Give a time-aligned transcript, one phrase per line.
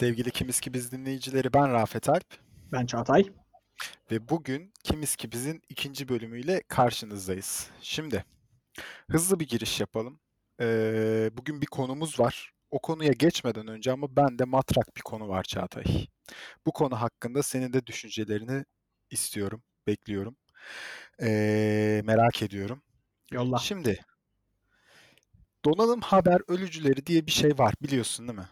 [0.00, 2.38] Sevgili Kimiz ki Biz dinleyicileri ben Rafet Alp
[2.72, 3.24] Ben Çağatay.
[4.10, 7.70] ve bugün Kimiz ki Biz'in ikinci bölümüyle karşınızdayız.
[7.80, 8.24] Şimdi
[9.10, 10.20] hızlı bir giriş yapalım.
[10.60, 12.52] Ee, bugün bir konumuz var.
[12.70, 15.84] O konuya geçmeden önce ama bende matrak bir konu var Çağatay.
[16.66, 18.64] Bu konu hakkında senin de düşüncelerini
[19.10, 20.36] istiyorum, bekliyorum.
[21.22, 22.82] Ee, merak ediyorum.
[23.32, 23.58] Yolla.
[23.58, 24.00] Şimdi
[25.64, 28.48] donanım haber ölücüleri diye bir şey var biliyorsun değil mi?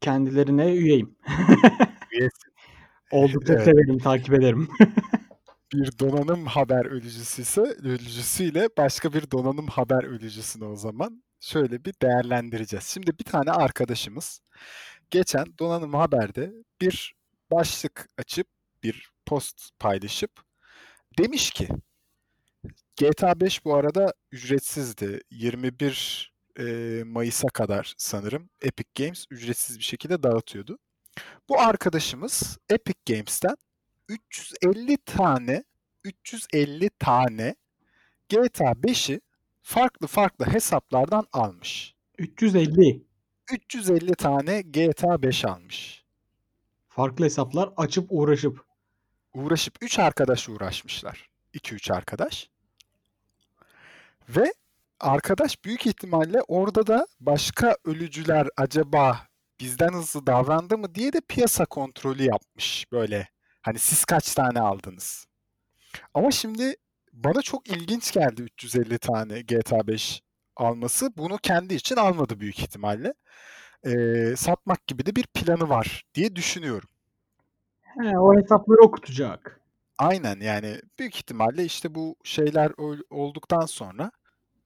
[0.00, 1.16] Kendilerine üyeyim.
[2.12, 2.52] Üyesin.
[3.10, 3.64] Oldukça Evet.
[3.64, 4.68] severim, takip ederim.
[5.72, 11.94] bir donanım haber ölücüsü ise ölücüsüyle başka bir donanım haber ölücüsünü o zaman şöyle bir
[12.02, 12.84] değerlendireceğiz.
[12.84, 14.40] Şimdi bir tane arkadaşımız
[15.10, 17.14] geçen donanım haberde bir
[17.52, 18.46] başlık açıp
[18.82, 20.30] bir post paylaşıp
[21.18, 21.68] demiş ki
[23.00, 25.20] GTA 5 bu arada ücretsizdi.
[25.30, 30.78] 21 e, Mayıs'a kadar sanırım Epic Games ücretsiz bir şekilde dağıtıyordu.
[31.48, 33.56] Bu arkadaşımız Epic Games'ten
[34.08, 35.64] 350 tane
[36.04, 37.54] 350 tane
[38.28, 39.20] GTA 5'i
[39.62, 41.94] farklı farklı hesaplardan almış.
[42.18, 43.04] 350
[43.52, 46.04] 350 tane GTA 5 almış.
[46.88, 48.64] farklı hesaplar açıp uğraşıp.
[49.34, 51.28] Uğraşıp 3 arkadaş uğraşmışlar.
[51.54, 52.50] 2-3 arkadaş.
[54.28, 54.52] Ve
[55.00, 59.18] arkadaş büyük ihtimalle orada da başka ölücüler acaba
[59.60, 63.28] bizden hızlı davrandı mı diye de piyasa kontrolü yapmış böyle.
[63.62, 65.26] Hani siz kaç tane aldınız?
[66.14, 66.76] Ama şimdi
[67.12, 70.22] bana çok ilginç geldi 350 tane GTA 5
[70.56, 71.16] alması.
[71.16, 73.14] Bunu kendi için almadı büyük ihtimalle.
[73.86, 76.88] Ee, satmak gibi de bir planı var diye düşünüyorum.
[77.80, 79.60] He, o hesapları okutacak.
[79.98, 84.10] Aynen yani büyük ihtimalle işte bu şeyler ol- olduktan sonra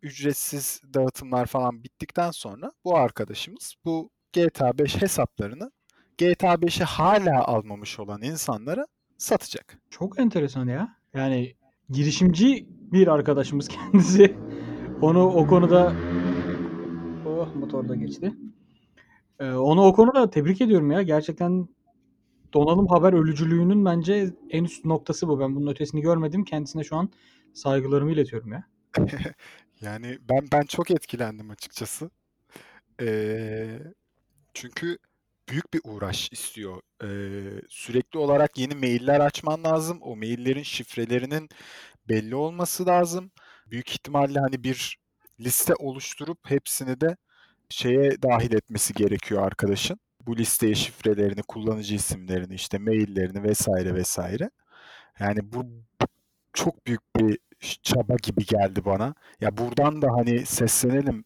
[0.04, 5.70] ücretsiz dağıtımlar falan bittikten sonra bu arkadaşımız bu GTA 5 hesaplarını
[6.18, 8.86] GTA 5'i hala almamış olan insanlara
[9.18, 9.78] satacak.
[9.90, 10.96] Çok enteresan ya.
[11.14, 11.54] Yani
[11.90, 14.36] girişimci bir arkadaşımız kendisi.
[15.02, 15.92] Onu o konuda
[17.26, 18.34] oh motor da geçti.
[19.40, 21.02] Ee, onu o konuda tebrik ediyorum ya.
[21.02, 21.68] Gerçekten
[22.52, 25.40] donanım haber ölücülüğünün bence en üst noktası bu.
[25.40, 26.44] Ben bunun ötesini görmedim.
[26.44, 27.08] Kendisine şu an
[27.52, 28.64] saygılarımı iletiyorum ya.
[29.84, 32.10] Yani ben ben çok etkilendim açıkçası.
[33.00, 33.78] Ee,
[34.54, 34.98] çünkü
[35.48, 36.82] büyük bir uğraş istiyor.
[37.04, 39.98] Ee, sürekli olarak yeni mailler açman lazım.
[40.02, 41.48] O maillerin şifrelerinin
[42.08, 43.30] belli olması lazım.
[43.66, 44.98] Büyük ihtimalle hani bir
[45.40, 47.16] liste oluşturup hepsini de
[47.70, 50.00] şeye dahil etmesi gerekiyor arkadaşın.
[50.20, 54.50] Bu listeye şifrelerini, kullanıcı isimlerini, işte maillerini vesaire vesaire.
[55.20, 55.66] Yani bu
[56.54, 57.38] çok büyük bir
[57.82, 59.14] çaba gibi geldi bana.
[59.40, 61.24] Ya buradan da hani seslenelim.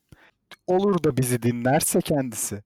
[0.66, 2.62] Olur da bizi dinlerse kendisi.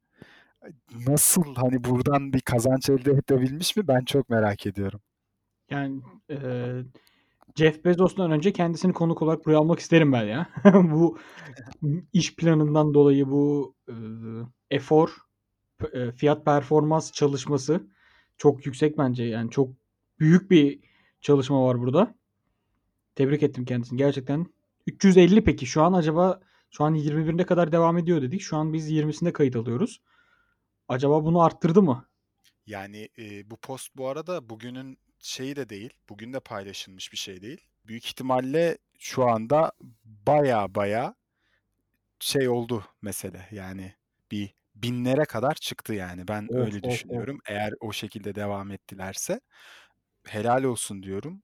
[1.09, 5.01] Nasıl hani buradan bir kazanç elde edebilmiş mi ben çok merak ediyorum.
[5.71, 6.85] Yani eee,
[7.57, 10.49] Jeff Bezos'tan önce kendisini konuk olarak buraya almak isterim ben ya.
[10.75, 11.19] bu
[12.13, 13.95] iş planından dolayı bu eee,
[14.71, 15.17] efor,
[15.95, 17.87] eee, fiyat performans çalışması
[18.39, 19.25] çok yüksek bence.
[19.25, 19.71] Yani çok
[20.21, 20.81] büyük bir
[21.21, 22.15] çalışma var burada.
[23.15, 24.47] Tebrik ettim kendisini gerçekten.
[24.87, 26.41] 350 peki şu an acaba
[26.71, 28.41] şu an 21'ine kadar devam ediyor dedik.
[28.41, 30.01] Şu an biz 20'sinde kayıt alıyoruz.
[30.89, 32.09] Acaba bunu arttırdı mı?
[32.67, 35.91] Yani e, bu post bu arada bugünün şeyi de değil.
[36.09, 37.61] Bugün de paylaşılmış bir şey değil.
[37.87, 39.73] Büyük ihtimalle şu anda
[40.05, 41.15] baya baya
[42.21, 43.49] şey oldu mesele.
[43.51, 43.95] Yani
[44.31, 46.29] bir binlere kadar çıktı yani.
[46.29, 46.91] Ben Of öyle of of.
[46.91, 47.39] düşünüyorum.
[47.47, 49.41] Eğer o şekilde devam ettilerse
[50.27, 51.43] helal olsun diyorum.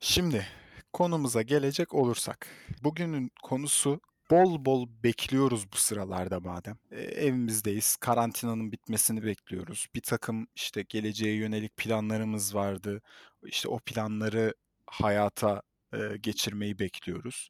[0.00, 0.46] Şimdi
[0.92, 2.48] konumuza gelecek olursak.
[2.82, 4.00] Bugünün konusu
[4.30, 6.78] bol bol bekliyoruz bu sıralarda madem.
[6.90, 7.96] E, evimizdeyiz.
[7.96, 9.86] Karantinanın bitmesini bekliyoruz.
[9.94, 13.02] Bir takım işte geleceğe yönelik planlarımız vardı.
[13.44, 14.54] İşte o planları
[14.86, 17.48] hayata e, geçirmeyi bekliyoruz.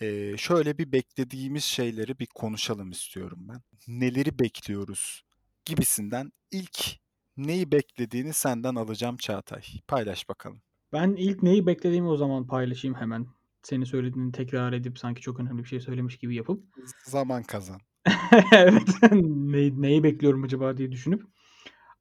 [0.00, 3.62] E, şöyle bir beklediğimiz şeyleri bir konuşalım istiyorum ben.
[3.88, 5.22] Neleri bekliyoruz
[5.64, 6.98] gibisinden ilk
[7.36, 9.62] neyi beklediğini senden alacağım Çağatay.
[9.88, 10.62] Paylaş bakalım.
[10.92, 13.26] Ben ilk neyi beklediğimi o zaman paylaşayım hemen.
[13.62, 16.64] Senin söylediğini tekrar edip sanki çok önemli bir şey söylemiş gibi yapıp.
[17.04, 17.80] Zaman kazan.
[18.52, 18.88] evet.
[19.12, 21.22] neyi, neyi bekliyorum acaba diye düşünüp.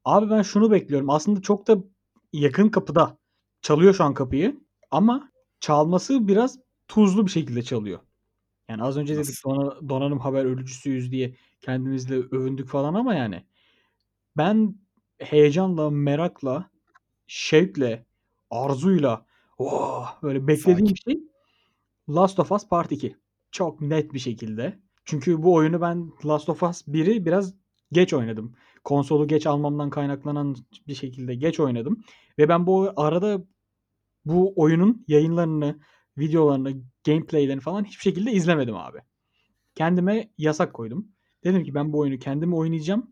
[0.06, 1.10] Abi ben şunu bekliyorum.
[1.10, 1.78] Aslında çok da
[2.34, 3.18] yakın kapıda.
[3.62, 4.60] Çalıyor şu an kapıyı.
[4.92, 8.00] Ama çalması biraz tuzlu bir şekilde çalıyor.
[8.70, 13.46] Yani az önce dedik dona- donanım haber ölücüsüyüz diye kendimizle övündük falan ama yani
[14.38, 14.76] ben
[15.20, 16.70] heyecanla, merakla,
[17.28, 18.06] şevkle,
[18.50, 19.26] arzuyla
[19.58, 20.96] oh, böyle beklediğim Sakin.
[20.96, 21.24] şey
[22.10, 23.16] Last of Us Part 2.
[23.52, 24.80] Çok net bir şekilde.
[25.06, 27.54] Çünkü bu oyunu ben Last of Us 1'i biraz
[27.92, 28.54] Geç oynadım.
[28.84, 30.56] Konsolu geç almamdan kaynaklanan
[30.88, 32.04] bir şekilde geç oynadım
[32.40, 33.44] ve ben bu arada
[34.26, 35.80] bu oyunun yayınlarını,
[36.18, 36.74] videolarını,
[37.06, 38.98] gameplay'lerini falan hiçbir şekilde izlemedim abi.
[39.76, 41.08] Kendime yasak koydum.
[41.44, 43.12] Dedim ki ben bu oyunu kendim oynayacağım.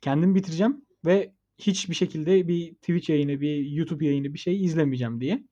[0.00, 5.44] Kendim bitireceğim ve hiçbir şekilde bir Twitch yayını, bir YouTube yayını bir şey izlemeyeceğim diye.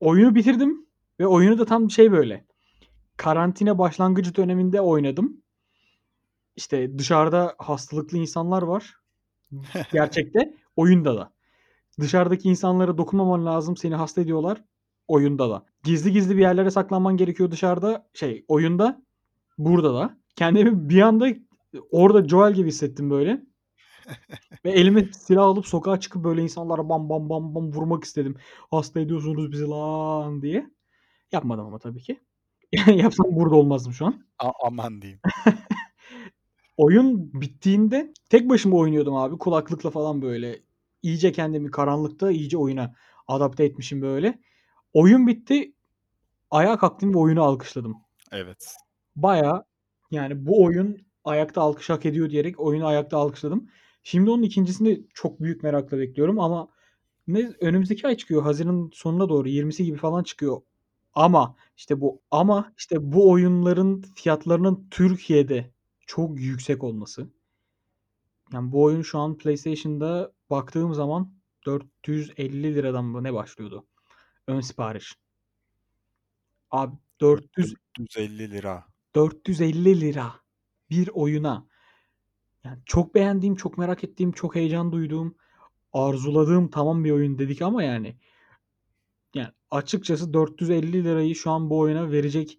[0.00, 0.86] Oyunu bitirdim
[1.20, 2.46] ve oyunu da tam şey böyle.
[3.16, 5.42] Karantina başlangıcı döneminde oynadım.
[6.56, 8.94] İşte dışarıda hastalıklı insanlar var.
[9.92, 11.32] Gerçekte oyunda da.
[12.00, 13.76] Dışarıdaki insanlara dokunmaman lazım.
[13.76, 14.64] Seni hasta ediyorlar.
[15.08, 15.66] Oyunda da.
[15.84, 18.10] Gizli gizli bir yerlere saklanman gerekiyor dışarıda.
[18.14, 19.02] Şey oyunda.
[19.58, 20.18] Burada da.
[20.36, 21.28] Kendimi bir anda
[21.90, 23.42] orada Joel gibi hissettim böyle.
[24.64, 28.36] Ve elime silah alıp sokağa çıkıp böyle insanlara bam bam bam bam vurmak istedim.
[28.70, 30.70] Hasta ediyorsunuz bizi lan diye.
[31.32, 32.20] Yapmadım ama tabii ki.
[32.86, 34.24] Yapsam burada olmazdım şu an.
[34.38, 35.20] A aman diyeyim.
[36.76, 39.38] Oyun bittiğinde tek başıma oynuyordum abi.
[39.38, 40.62] Kulaklıkla falan böyle.
[41.02, 42.94] İyice kendimi karanlıkta iyice oyuna
[43.28, 44.38] adapte etmişim böyle.
[44.92, 45.74] Oyun bitti.
[46.50, 47.96] Ayağa kalktım ve oyunu alkışladım.
[48.32, 48.76] Evet.
[49.16, 49.64] Bayağı
[50.10, 53.68] yani bu oyun ayakta alkış hak ediyor diyerek oyunu ayakta alkışladım.
[54.02, 56.68] Şimdi onun ikincisini de çok büyük merakla bekliyorum ama
[57.26, 58.42] ne önümüzdeki ay çıkıyor.
[58.42, 60.62] Haziran sonuna doğru 20'si gibi falan çıkıyor.
[61.14, 65.70] Ama işte bu ama işte bu oyunların fiyatlarının Türkiye'de
[66.06, 67.28] çok yüksek olması.
[68.52, 71.34] Yani bu oyun şu an PlayStation'da baktığım zaman
[71.66, 73.86] 450 liradan mı ne başlıyordu?
[74.46, 75.14] Ön sipariş.
[76.70, 78.84] Abi 400 450 lira.
[79.14, 80.32] 450 lira
[80.90, 81.66] bir oyuna.
[82.64, 85.34] Yani çok beğendiğim, çok merak ettiğim, çok heyecan duyduğum,
[85.92, 88.16] arzuladığım tamam bir oyun dedik ama yani
[89.34, 92.58] yani açıkçası 450 lirayı şu an bu oyuna verecek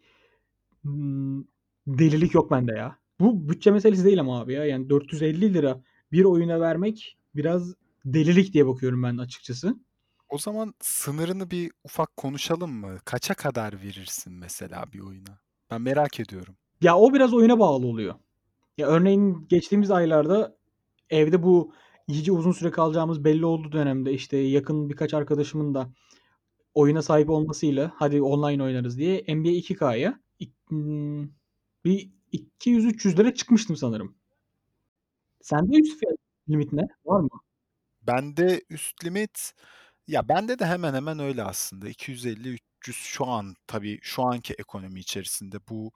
[0.82, 1.44] hmm,
[1.88, 3.00] delilik yok bende ya.
[3.20, 4.66] Bu bütçe meselesi değil ama abi ya.
[4.66, 7.74] Yani 450 lira bir oyuna vermek biraz
[8.06, 9.76] delilik diye bakıyorum ben açıkçası.
[10.30, 12.98] O zaman sınırını bir ufak konuşalım mı?
[13.06, 15.40] Kaça kadar verirsin mesela bir oyuna?
[15.72, 16.56] Ben merak ediyorum.
[16.82, 18.16] Ya o biraz oyuna bağlı oluyor.
[18.78, 20.58] Ya örneğin geçtiğimiz aylarda
[21.10, 21.74] evde bu
[22.08, 25.90] iyice uzun süre kalacağımız belli olduğu dönemde işte yakın birkaç arkadaşımın da
[26.74, 30.20] oyuna sahip olmasıyla hadi online oynarız diye NBA 2K'ya
[30.70, 31.24] hmm,
[31.86, 34.16] bir 200-300 lira çıkmıştım sanırım.
[35.42, 36.18] Sende üst fiyat
[36.50, 36.82] limit ne?
[37.06, 37.30] Var mı?
[38.02, 39.54] Bende üst limit
[40.08, 41.90] ya bende de hemen hemen öyle aslında.
[41.90, 42.60] 250-300
[42.98, 45.92] şu an tabii şu anki ekonomi içerisinde bu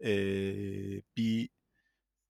[0.00, 1.48] eee, bir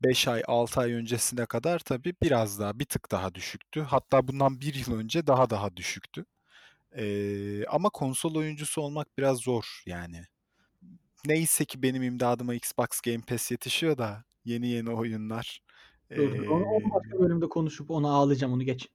[0.05, 3.81] 5 ay 6 ay öncesine kadar tabii biraz daha bir tık daha düşüktü.
[3.81, 6.25] Hatta bundan bir yıl önce daha daha düşüktü.
[6.97, 10.23] Eee, ama konsol oyuncusu olmak biraz zor yani.
[11.27, 15.61] Neyse ki benim imdadıma Xbox Game Pass yetişiyor da yeni yeni oyunlar.
[16.17, 16.33] Dur.
[16.47, 18.89] Onu, onu başka bölümde konuşup ona ağlayacağım onu geç.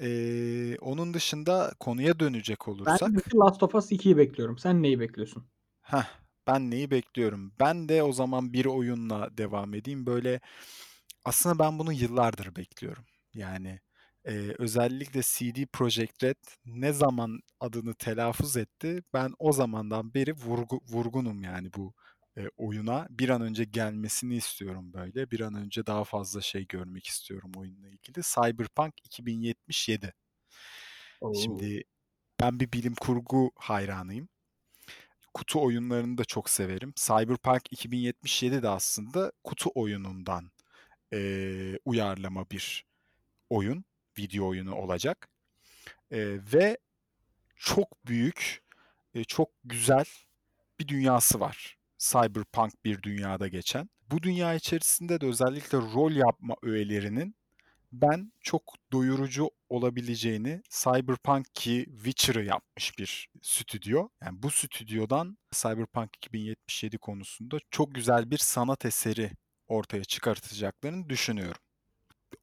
[0.00, 4.58] eee, onun dışında konuya dönecek Ben olursak, de Last of Us 2'yi bekliyorum.
[4.58, 5.50] Sen neyi bekliyorsun?
[5.82, 6.06] heh,
[6.46, 7.52] ben neyi bekliyorum?
[7.60, 10.06] Ben de o zaman bir oyunla devam edeyim.
[10.06, 10.40] Böyle
[11.24, 13.04] aslında ben bunu yıllardır bekliyorum.
[13.34, 13.80] Yani
[14.28, 16.36] eee, özellikle CD Projekt Red
[16.66, 21.94] ne zaman adını telaffuz etti, ben o zamandan beri vurgu, vurgunum yani bu
[22.38, 23.06] e, oyuna.
[23.10, 25.30] Bir an önce gelmesini istiyorum böyle.
[25.30, 28.22] Bir an önce daha fazla şey görmek istiyorum oyunla ilgili.
[28.24, 30.14] Cyberpunk 2077.
[31.20, 31.64] Oo.
[31.64, 31.84] Şimdi
[32.40, 34.28] ben bir bilim kurgu hayranıyım.
[35.34, 36.92] Kutu oyunlarını da çok severim.
[36.96, 40.50] Cyberpunk 2077 de aslında kutu oyunundan
[41.12, 42.84] eee, uyarlama bir
[43.50, 43.84] oyun,
[44.18, 45.28] video oyunu olacak.
[46.12, 46.78] Eee, ve
[47.56, 48.62] çok büyük,
[49.14, 50.04] e, çok güzel
[50.80, 51.78] bir dünyası var.
[51.98, 53.90] Cyberpunk bir dünyada geçen.
[54.10, 57.36] Bu dünya içerisinde de özellikle rol yapma öğelerinin
[57.92, 64.08] ben çok doyurucu olabileceğini Cyberpunk ki Witcher'ı yapmış bir stüdyo.
[64.22, 69.30] Yani bu stüdyodan Cyberpunk 2077 konusunda çok güzel bir sanat eseri
[69.68, 71.60] ortaya çıkartacaklarını düşünüyorum.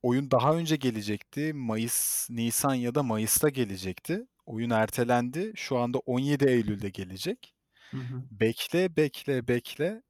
[0.04, 1.54] Oyun daha önce gelecekti.
[1.54, 4.28] Mayıs, Nisan ya da Mayıs'ta gelecekti.
[4.46, 5.54] Oyun ertelendi.
[5.56, 7.54] Şu anda 17 Eylül'de gelecek.
[7.92, 8.24] Hı hı.
[8.32, 10.02] Bekle, bekle, bekle.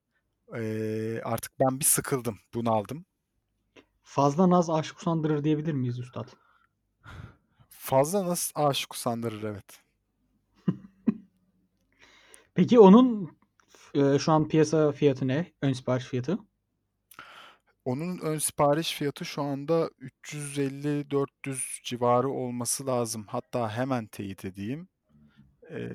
[0.55, 3.05] Ee, artık ben bir sıkıldım, bunaldım.
[4.09, 6.27] Fazla naz aşk usandırır diyebilir miyiz üstad?
[7.69, 9.83] Fazla nasıl aşık usandırır evet.
[12.55, 13.37] Peki onun
[13.93, 15.53] e, şu an piyasa fiyatı ne?
[15.61, 16.39] Ön sipariş fiyatı?
[17.85, 19.89] Onun ön sipariş fiyatı şu anda
[20.23, 23.25] 350-400 civarı olması lazım.
[23.27, 24.87] Hatta hemen teyit edeyim.
[25.71, 25.89] Ee,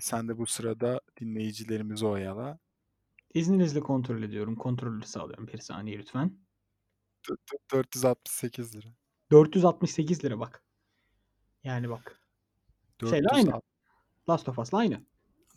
[0.00, 2.58] sen de bu sırada dinleyicilerimizi oyala.
[3.34, 4.56] İzninizle kontrol ediyorum.
[4.56, 5.46] Kontrolü sağlıyorum.
[5.46, 6.49] Bir saniye lütfen.
[7.28, 8.94] Dö dö ₺468.
[9.30, 10.64] ₺468 bak.
[11.64, 12.20] Yani bak.
[13.04, 13.60] Şeyle aynı.
[14.30, 15.06] Last of Us'la aynı.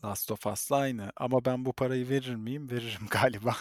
[0.03, 2.69] Last of Us'la aynı ama ben bu parayı verir miyim?
[2.71, 3.55] Veririm galiba.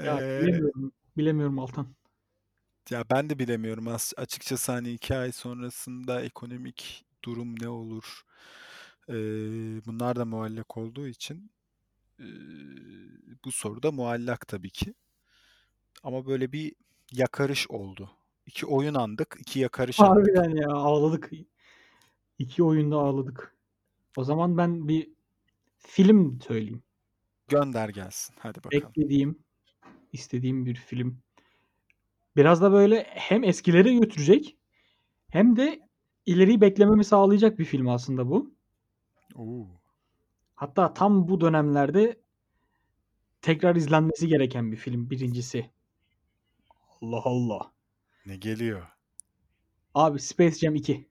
[0.00, 0.92] Ya Eee bilemiyorum.
[1.16, 1.96] Bilemiyorum Altan.
[2.90, 8.22] Ya ben de bilemiyorum as açıkçası hani 2 ay sonrasında ekonomik durum ne olur?
[9.08, 9.14] Eee,
[9.86, 11.50] bunlar da muallak olduğu için,
[12.20, 12.26] eee,
[13.44, 14.94] bu soru da muallak tabii ki.
[16.02, 16.72] Ama böyle bir
[17.12, 18.10] yakarış oldu.
[18.46, 20.36] 2 oyun andık, 2 yakarış andık.
[20.36, 21.30] Harbiden ya ağladık.
[22.38, 23.56] 2 oyunda ağladık.
[24.16, 25.10] O zaman ben bir
[25.78, 26.82] film söyleyeyim.
[27.48, 28.34] Gönder gelsin.
[28.38, 28.86] Hadi bakalım.
[28.86, 29.38] Beklediğim,
[30.12, 31.18] istediğim bir film.
[32.36, 34.56] Biraz da böyle hem eskilere götürecek
[35.28, 35.80] hem de
[36.26, 38.54] ileriyi beklememi sağlayacak bir film aslında bu.
[39.36, 39.66] O!
[40.54, 42.20] Hatta tam bu dönemlerde
[43.42, 45.64] tekrar izlenmesi gereken bir film 1'incisi.
[47.02, 47.72] Allah Allah.
[48.26, 48.86] Ne geliyor?
[49.94, 51.08] Abi Space Jam 2.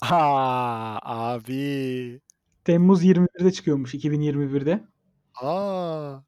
[0.00, 0.98] A!
[1.02, 2.20] Abi!
[2.64, 4.84] Temmuz 21'de çıkıyormuş 2021'de.
[5.42, 6.20] A!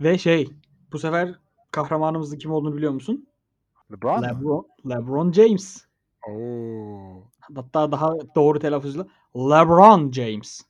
[0.00, 0.48] Ve şey,
[0.92, 1.34] bu sefer
[1.70, 3.28] kahramanımızın kim olduğunu biliyor musun?
[3.92, 4.22] LeBron?
[4.22, 5.86] LeBron, LeBron James.
[6.28, 6.32] O!
[7.54, 10.60] Hatta daha doğru telaffuzla LeBron James.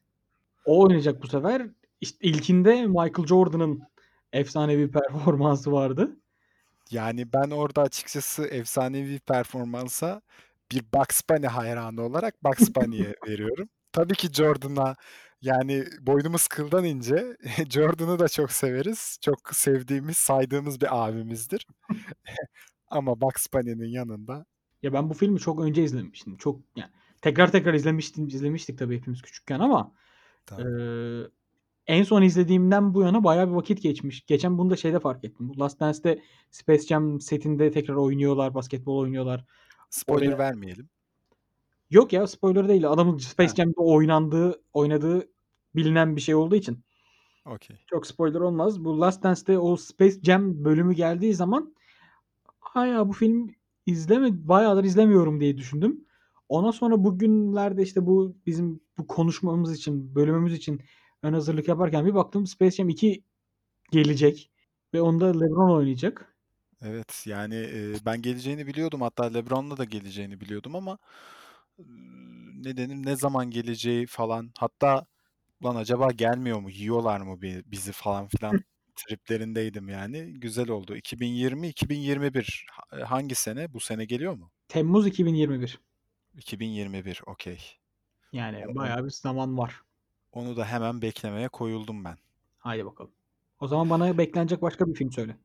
[0.65, 1.71] O oynayacak bu sefer.
[2.01, 3.83] İşte ilkinde Michael Jordan'ın
[4.33, 6.17] efsanevi performansı vardı.
[6.90, 10.23] Yani ben orada açıkçası efsanevi performansa
[10.73, 13.69] bir Bugs Bunny hayranı olarak Bugs Bunny'ye veriyorum.
[13.93, 14.97] Tabii ki Jordan'a
[15.43, 17.37] yani boynumuz kıldan ince.
[17.71, 19.19] Jordan'ı da çok severiz.
[19.21, 21.66] Çok sevdiğimiz, saydığımız bir abimizdir.
[22.88, 24.47] Ama Bugs Bunny'nin yanında
[24.83, 26.37] Ya ben bu filmi çok önce izlemiştim.
[26.37, 26.90] Çok yani
[27.23, 29.93] tekrar tekrar izlemiştim, izlemiştik tabii hepimiz küçükken ama
[30.47, 30.62] Tabii.
[30.62, 31.26] eee,
[31.87, 34.26] en son izlediğimden bu yana bayağı bir vakit geçmiş.
[34.26, 35.52] Geçen bunu da şeyde fark ettim.
[35.59, 39.45] Last Dance'de Space Jam setinde tekrar oynuyorlar, basketbol oynuyorlar.
[39.90, 40.88] Spoiler Oraya vermeyelim.
[41.90, 42.90] Yok ya spoiler değil.
[42.90, 43.55] Adamın Space Ha.
[43.57, 45.28] Jam'de oynandığı, oynadığı
[45.75, 46.85] bilinen bir şey olduğu için
[47.47, 47.76] Okay.
[47.87, 48.85] çok spoiler olmaz.
[48.85, 51.75] Bu Last Dance'de o Space Jam bölümü geldiği zaman
[52.76, 53.55] ya bu film
[53.87, 56.05] izleme bayağıdır izlemiyorum diye düşündüm.
[56.49, 60.81] Ondan sonra bugünlerde işte bu bizim bu konuşmamız için, bölümümüz için
[61.26, 63.25] ön hazırlık yaparken bir baktım Space Jam 2
[63.92, 64.50] gelecek
[64.95, 66.37] ve onda LeBron oynayacak.
[66.83, 69.00] Evet, yani, eee, ben geleceğini biliyordum.
[69.02, 70.99] Hatta LeBron'la da geleceğini biliyordum ama,
[71.80, 75.06] ııı, ne denir, ne zaman geleceği falan hatta
[75.64, 78.52] "Lan acaba gelmiyor mu, yiyorlar mı bi bizi?" falan filan
[78.97, 80.35] triplerindeydim yani.
[80.40, 80.97] Güzel oldu.
[80.97, 83.75] 2020-2021 ha hangi sene?
[83.75, 84.50] Bu sene geliyor mu?
[84.68, 85.80] Temmuz 2021.
[86.37, 87.59] 2021, okay.
[88.33, 89.83] Yani bayağı bir zaman var.
[90.37, 92.16] Onu da hemen beklemeye koyuldum ben.
[92.59, 93.11] Haydi bakalım.
[93.61, 95.37] O zaman bana beklenecek başka bir film söyle.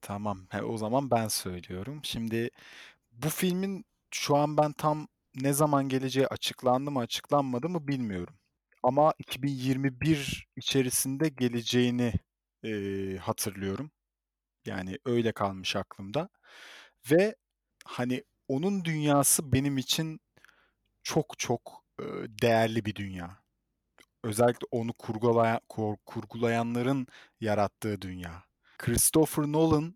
[0.00, 2.00] Tamam, he, o zaman ben söylüyorum.
[2.02, 2.50] Şimdi
[3.12, 8.34] bu filmin şu an ben tam ne zaman geleceği açıklandı mı, açıklanmadı mı bilmiyorum.
[8.82, 12.12] Ama 2021 içerisinde geleceğini,
[12.62, 13.90] eee, hatırlıyorum.
[14.66, 16.28] Yani öyle kalmış aklımda
[17.12, 17.36] ve
[17.86, 20.20] hani onun dünyası benim için
[21.04, 23.38] çok çok, ııı, değerli bir dünya.
[24.26, 27.06] Özellikle onu kurgulaya kur kurgulayanların
[27.40, 28.42] yarattığı dünya.
[28.78, 29.94] Christopher Nolan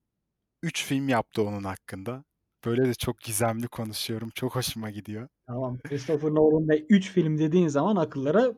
[0.63, 2.25] 3 film yaptı onun hakkında.
[2.65, 4.31] Böyle de çok gizemli konuşuyorum.
[4.35, 5.29] Çok hoşuma gidiyor.
[5.47, 5.79] Tamam.
[5.79, 8.53] Christopher Nolan ve 3 film dediğin zaman akıllara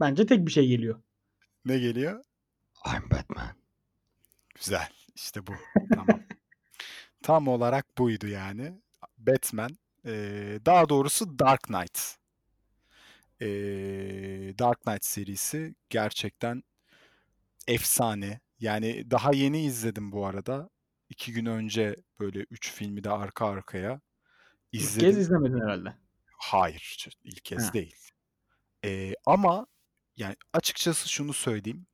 [0.00, 1.00] bence tek bir şey geliyor.
[1.64, 2.24] Ne geliyor?
[2.86, 3.56] I'm Batman.
[4.54, 4.88] Güzel.
[5.14, 5.52] İşte bu.
[5.94, 6.20] Tamam.
[7.22, 8.72] Tam olarak buydu yani.
[9.18, 9.70] Batman.
[10.04, 12.21] Eee, daha doğrusu Dark Knight.
[13.42, 16.64] Eee, Dark Knight serisi gerçekten
[17.68, 18.40] efsane.
[18.60, 20.70] Yani daha yeni izledim bu arada.
[21.08, 24.00] 2 gün önce böyle 3 filmi de arka arkaya
[24.78, 25.18] İlk kez izledim.
[25.18, 25.94] izlemedin herhâlde.
[26.38, 27.74] Hayır, ilk kez Ha.
[27.74, 27.96] değil.
[28.84, 29.66] Eee, ama
[30.16, 31.86] yani açıkçası şunu söyleyeyim.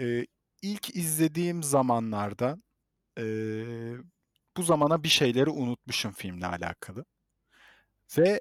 [0.00, 0.26] Eee,
[0.62, 2.58] ilk izlediğim zamanlarda,
[3.18, 3.96] eee,
[4.56, 7.04] bu zamana bir şeyleri unutmuşum filmle alakalı.
[8.18, 8.40] Ve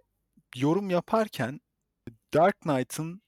[0.55, 1.59] yorum yaparken
[2.35, 3.23] Dark Knight'ın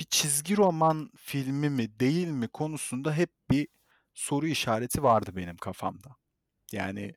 [0.00, 3.68] bir çizgi roman filmi mi, değil mi konusunda hep bir
[4.14, 6.16] soru işareti vardı benim kafamda.
[6.72, 7.14] Yani,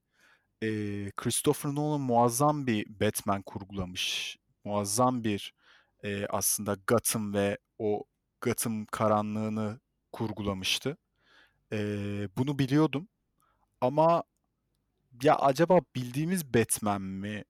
[0.62, 4.38] eee, Christopher Nolan muazzam bir Batman kurgulamış.
[4.66, 5.54] Muazzam bir,
[6.04, 8.04] eee, aslında Gotham ve o
[8.42, 9.80] Gotham karanlığını
[10.12, 10.98] kurgulamıştı.
[11.72, 13.08] Eee, bunu biliyordum
[13.82, 14.24] ama
[15.24, 17.44] ya acaba bildiğimiz Batman mi,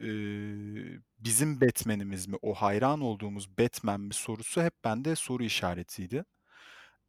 [0.00, 6.24] eee, bizim Batman'imiz mi, o hayran olduğumuz Batman mi sorusu hep bende soru işaretiydi.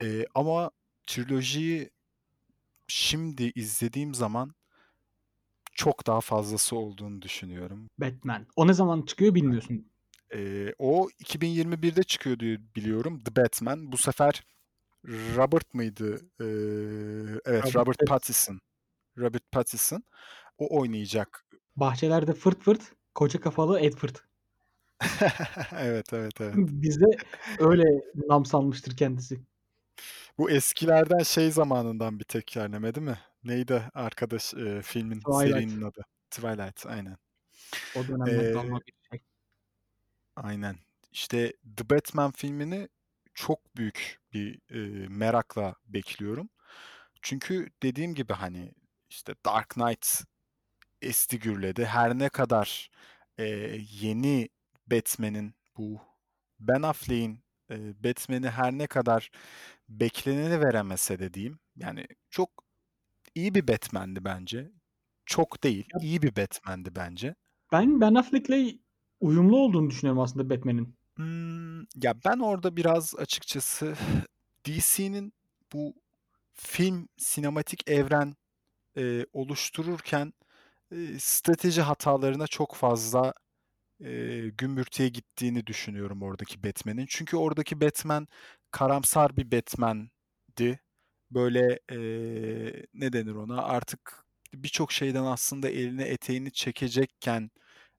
[0.03, 0.71] Eee, ama
[1.07, 1.91] trilojiyi
[2.87, 4.55] şimdi izlediğim zaman
[5.75, 7.89] çok daha fazlası olduğunu düşünüyorum.
[7.97, 8.47] Batman.
[8.55, 9.91] O ne zaman çıkıyor bilmiyorsun.
[10.33, 13.19] Eee, o 2021'de çıkıyor diye biliyorum.
[13.23, 13.91] The Batman.
[13.91, 14.43] Bu sefer
[15.07, 16.21] Robert mıydı?
[16.41, 18.05] Eee, evet, Robert Robert Pattinson.
[18.05, 18.59] Pattinson.
[19.19, 20.03] Robert Pattinson.
[20.57, 21.45] O oynayacak.
[21.75, 24.15] Bahçelerde fırt fırt, koca kafalı Edward.
[25.73, 26.73] Evet, evet, evet.
[26.83, 27.05] Bizde
[27.57, 27.83] öyle
[28.27, 29.41] nam salmıştır kendisi.
[30.37, 33.19] Bu eskilerden şey zamanından bir tekerleme değil mi?
[33.43, 35.31] Neydi arkadaş eee, filmin, Twilight.
[35.31, 36.01] serinin adı?
[36.31, 37.17] Twilight, aynen.
[37.93, 39.23] O dönemden Eee kalma bir şey.
[40.35, 40.75] Aynen.
[41.11, 42.89] İşte The Batman filmini
[43.33, 46.49] çok büyük bir, eee, merakla bekliyorum.
[47.21, 48.73] Çünkü dediğim gibi, hani,
[49.09, 50.07] işte Dark Knight
[51.01, 51.85] esti gürledi.
[51.85, 52.89] Her ne kadar,
[53.39, 54.49] eee, yeni
[54.87, 56.01] Batman'in bu
[56.59, 59.31] Ben Affleck'in, eee, Batman'i her ne kadar
[59.89, 62.51] bekleneni veremese de diyeyim, yani çok
[63.35, 64.71] iyi bir Batman'di bence.
[65.27, 67.35] Çok değil, iyi bir Batman'di bence.
[67.71, 68.79] Ben Ben Affleck'le
[69.19, 70.95] uyumlu olduğunu düşünüyorum aslında Batman'in.
[71.19, 73.95] Imm, ya, ben orada biraz açıkçası
[74.67, 75.33] DC'nin
[75.73, 75.93] bu
[76.53, 78.35] film, sinematik evren,
[78.97, 80.33] eee, oluştururken,
[81.19, 83.33] strateji hatalarına çok fazla,
[84.01, 87.05] eee, gümbürtüye gittiğini düşünüyorum oradaki Batman'in.
[87.09, 88.27] Çünkü oradaki Batman
[88.71, 90.81] karamsar bir Batman'di.
[91.31, 97.51] Böyle, eee, ne denir ona, artık birçok şeyden aslında elini eteğini çekecekken,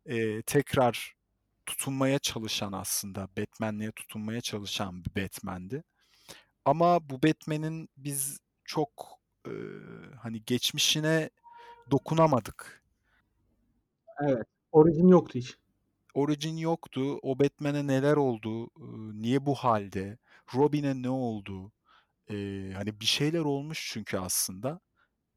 [0.07, 1.15] eee, tekrar
[1.67, 5.85] tutunmaya çalışan aslında, Batman'liğe tutunmaya çalışan bir Batman'di.
[6.67, 9.53] Ama bu Batman'in biz çok, eee,
[10.23, 11.31] hani, geçmişine
[11.93, 12.82] dokunamadık.
[14.21, 14.47] Evet.
[14.73, 15.57] Origin yoktu hiç.
[16.15, 17.19] Origin yoktu.
[17.23, 18.71] O Batman'e neler oldu?
[19.15, 20.19] Niye bu hâlde?
[20.55, 21.73] Robin'e ne oldu?
[22.31, 24.81] Eee, hani, bir şeyler olmuş çünkü aslında.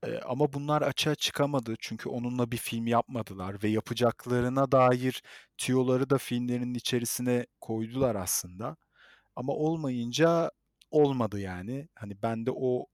[0.07, 1.75] Eee, ama bunlar açığa çıkamadı.
[1.79, 5.23] Çünkü onunla bir film yapmadılar ve yapacaklarına dair
[5.57, 8.77] tüyoları da filmlerin içerisine koydular aslında.
[9.35, 10.51] Ama olmayınca
[10.91, 11.89] olmadı yani.
[11.95, 12.87] Hani, bende o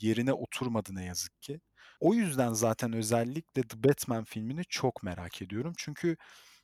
[0.00, 1.60] yerine oturmadı ne yazık ki.
[2.00, 5.72] O yüzden zaten özellikle The Batman filmini çok merak ediyorum.
[5.78, 6.16] Çünkü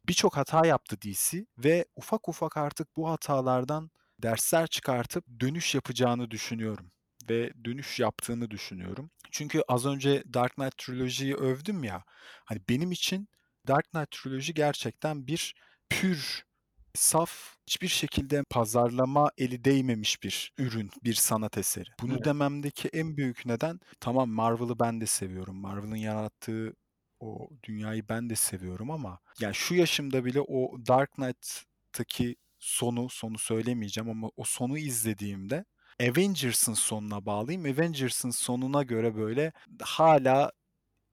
[0.08, 6.90] birçok hata yaptı DC ve ufak ufak artık bu hatalardan dersler çıkartıp dönüş yapacağını düşünüyorum
[7.28, 9.10] ve dönüş yaptığını düşünüyorum.
[9.30, 12.04] Çünkü az önce Dark Knight Trilogy'yi övdüm ya,
[12.44, 13.28] hani, benim için
[13.68, 15.54] Dark Knight Trilogy gerçekten bir
[15.90, 16.44] pür,
[16.94, 21.88] saf, hiçbir şekilde pazarlama eli değmemiş bir ürün, bir sanat eseri.
[22.00, 22.24] Bunu Evet.
[22.24, 25.56] dememdeki en büyük neden, tamam Marvel'ı ben de seviyorum.
[25.56, 26.74] Marvel'ın yarattığı
[27.20, 33.38] o dünyayı ben de seviyorum ama ya, şu yaşımda bile o Dark Knight'taki sonu, sonu
[33.38, 35.64] söylemeyeceğim ama o sonu izlediğimde
[36.00, 37.64] Avengers'ın sonuna bağlayayım.
[37.78, 39.52] Avengers'ın sonuna göre, böyle,
[39.82, 40.52] hâlâ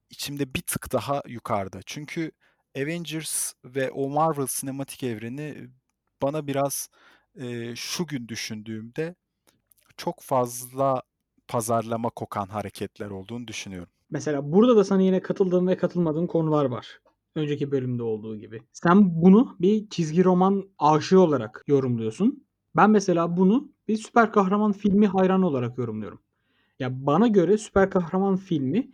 [0.09, 1.79] içimde bir tık daha yukarıda.
[1.85, 2.31] Çünkü
[2.77, 5.69] Avengers ve o Marvel sinematik evreni
[6.21, 6.89] bana biraz,
[7.35, 9.15] eee, şu gün düşündüğümde
[9.97, 11.01] çok fazla
[11.47, 13.93] pazarlama kokan hareketler olduğunu düşünüyorum.
[14.09, 17.01] Mesela burada da sana yine katıldığım ve katılmadığım konular var.
[17.35, 18.61] Önceki bölümde olduğu gibi.
[18.73, 22.47] Sen bunu bir çizgi roman aşığı olarak yorumluyorsun.
[22.75, 26.19] Ben mesela bunu bir süper kahraman filmi hayranı olarak yorumluyorum.
[26.79, 28.91] Ya, bana göre süper kahraman filmi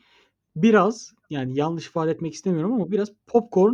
[0.55, 3.73] biraz, yani, yanlış ifade etmek istemiyorum ama biraz popcorn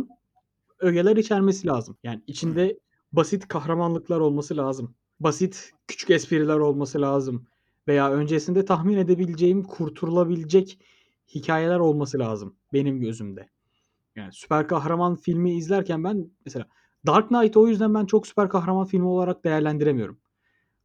[0.78, 1.96] ögeler içermesi lazım.
[2.02, 2.78] Yani, içinde
[3.12, 4.94] basit kahramanlıklar olması lazım.
[5.20, 7.46] Basit küçük espriler olması lazım
[7.88, 10.78] veya öncesinde tahmin edebileceğim, kurtarılabilecek
[11.34, 13.48] hikâyeler olması lazım benim gözümde.
[14.16, 16.66] Yani, süper kahraman filmi izlerken ben mesela
[17.06, 20.18] Dark Knight'ı o yüzden ben çok süper kahraman filmi olarak değerlendiremiyorum.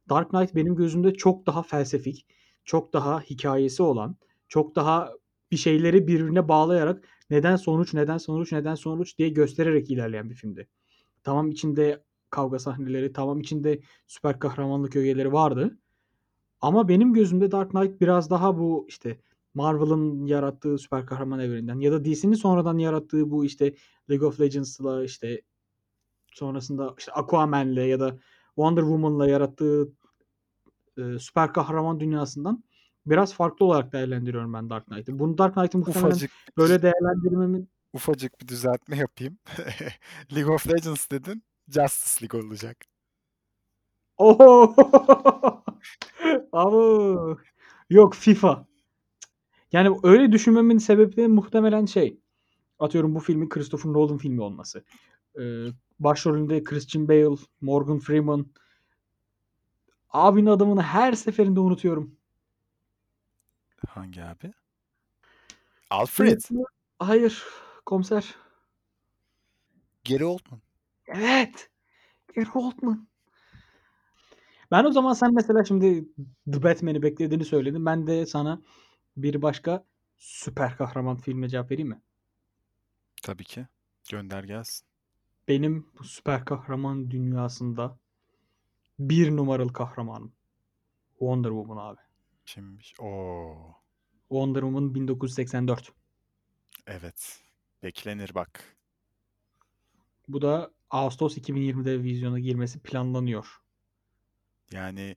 [0.08, 2.26] Dark Knight benim gözümde çok daha felsefik,
[2.64, 4.16] çok daha hikâyesi olan,
[4.48, 5.12] çok daha
[5.50, 10.68] bir şeyleri birbirine bağlayarak neden sonuç, neden sonuç, neden sonuç diye göstererek ilerleyen bir filmdi.
[11.24, 15.78] Tamam, içinde kavga sahneleri, tamam, içinde süper kahramanlık ögeleri vardı
[16.60, 19.20] ama benim gözümde Dark Knight biraz daha bu, işte,
[19.54, 23.74] Marvel'ın yarattığı süper kahraman evreninden ya da DC'nin sonradan yarattığı bu, işte,
[24.10, 25.42] League of Legends'la, işte,
[26.32, 28.18] sonrasında, işte, Aquaman'le ya da
[28.56, 29.92] Wonder Woman'la yarattığı,
[30.98, 32.64] eee, süper kahraman dünyasından
[33.10, 35.18] biraz farklı olarak değerlendiriyorum ben Dark Knight'ı.
[35.18, 39.38] Bunu Dark Knight'ı muhtemelen Ufacık böyle değerlendirmemin ufacık bir düzeltme yapayım.
[40.34, 42.76] League of Legends dedin, Justice League olacak.
[44.16, 44.74] O!
[46.52, 47.38] Abo!
[47.90, 48.66] Yok, FIFA.
[49.72, 52.20] Yani, öyle düşünmemin sebebi muhtemelen şey,
[52.78, 54.84] atıyorum bu filmin Christopher Nolan filmi olması.
[55.38, 58.46] Eee, başrolünde Christian Bale, Morgan Freeman.
[60.10, 62.17] Abinin adımını her seferinde unutuyorum.
[63.86, 64.52] Hangi abi?
[65.90, 66.40] Alfred.
[66.98, 67.44] Hayır.
[67.86, 68.34] Komiser.
[70.08, 70.60] Gary Oldman.
[71.06, 71.70] Evet.
[72.34, 73.08] Gary Oldman.
[74.70, 76.08] Ben o zaman sen mesela şimdi
[76.52, 77.86] The Batman'i beklediğini söyledin.
[77.86, 78.62] Ben de sana
[79.16, 79.84] bir başka
[80.16, 82.00] süper kahraman filmine cevap vereyim mi?
[83.22, 83.66] Tabii ki.
[84.10, 84.86] Gönder gelsin.
[85.48, 87.98] Benim bu süper kahraman dünyasında
[88.98, 90.32] bir numaralı kahramanım.
[91.18, 92.00] Wonder Woman abi.
[92.48, 92.94] Kimmiş?
[93.00, 93.74] Oo.
[94.28, 95.92] Wonder Woman 1984.
[96.86, 97.42] Evet.
[97.82, 98.76] Beklenir bak.
[100.28, 103.60] Bu da Ağustos 2020'de vizyona girmesi planlanıyor.
[104.72, 105.16] Yani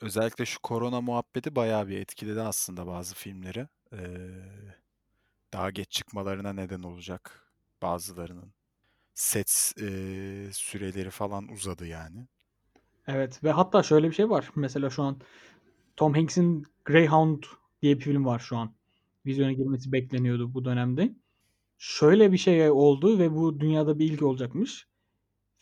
[0.00, 3.68] özellikle şu korona muhabbeti bayağı bir etkiledi aslında bazı filmleri.
[3.92, 3.98] Ee,
[5.52, 8.52] daha geç çıkmalarına neden olacak bazılarının.
[9.14, 9.86] Set e,
[10.52, 12.26] süreleri falan uzadı yani.
[13.06, 14.50] Evet ve hatta şöyle bir şey var.
[14.56, 15.20] Mesela şu an
[15.96, 17.42] Tom Hanks'in Greyhound
[17.82, 18.72] diye bir film var şu an.
[19.26, 21.14] Vizyona girmesi bekleniyordu bu dönemde.
[21.78, 24.86] Şöyle bir şey oldu ve bu dünyada bir ilk olacakmış.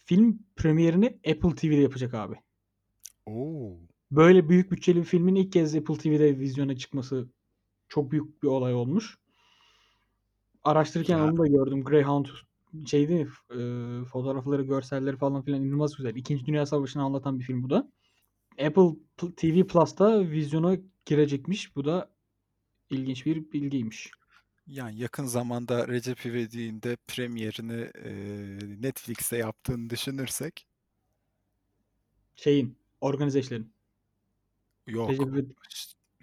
[0.04, 2.34] Film premierini Apple TV'de yapacak abi.
[3.26, 3.72] Oo.
[4.10, 7.28] Böyle büyük bütçeli bir filmin ilk kez Apple TV'de vizyona çıkması
[7.88, 9.18] çok büyük bir olay olmuş.
[10.64, 11.24] Araştırırken Ya.
[11.24, 11.84] onu da gördüm.
[11.84, 12.26] Greyhound
[12.86, 13.58] şeydi e,
[14.04, 16.16] fotoğrafları, görselleri falan filan inanılmaz güzel.
[16.16, 17.90] İkinci Dünya Savaşı'nı anlatan bir film bu da.
[18.66, 18.96] Apple
[19.36, 21.76] TV Plus'ta vizyona girecekmiş.
[21.76, 22.10] Bu da
[22.90, 24.10] ilginç bir bilgiymiş.
[24.66, 28.12] Yani yakın zamanda Recep İvedik'in de premierini e,
[28.82, 30.66] Netflix'te yaptığını düşünürsek
[32.34, 33.72] Şeyin, organize işlerin.
[34.86, 35.10] yok.
[35.10, 35.56] Recep İvedik-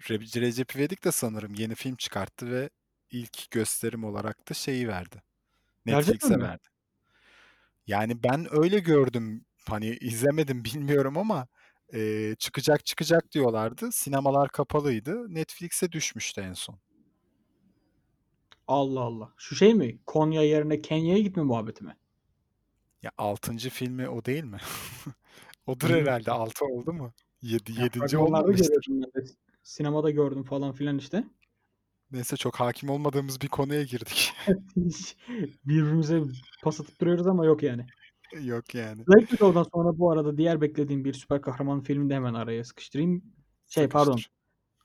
[0.00, 2.70] Re- Recep İvedik de sanırım yeni film çıkarttı ve
[3.10, 5.22] ilk gösterim olarak da şeyi verdi.
[5.86, 6.68] Netflix'e verdi.
[7.86, 9.44] Yani ben öyle gördüm.
[9.68, 11.46] Hani izlemedim bilmiyorum ama
[11.94, 13.92] e, çıkacak çıkacak diyorlardı.
[13.92, 15.34] Sinemalar kapalıydı.
[15.34, 16.78] Netflix'e düşmüştü en son.
[18.68, 19.32] Allah Allah.
[19.36, 19.98] Şu şey mi?
[20.06, 21.96] Konya yerine Kenya'ya gitme muhabbeti mi?
[23.02, 24.58] Ya altıncı filmi o değil mi?
[25.66, 26.30] Odur herhalde.
[26.30, 27.12] Altı oldu mu?
[27.42, 28.86] Yedi, Ya yedinci fragmanlarda olmamıştır.
[29.62, 31.24] Sinemada gördüm falan filan işte.
[32.10, 34.32] Neyse çok hakim olmadığımız bir konuya girdik.
[35.64, 36.22] Birbirimize
[36.62, 37.86] pas atıp duruyoruz ama yok yani.
[38.32, 39.06] Yok yani.
[39.06, 43.22] Black Widow'dan sonra bu arada diğer beklediğim bir süper kahraman filmi de hemen araya sıkıştırayım.
[43.66, 44.10] Şey pardon.
[44.12, 44.38] Sıkıştır.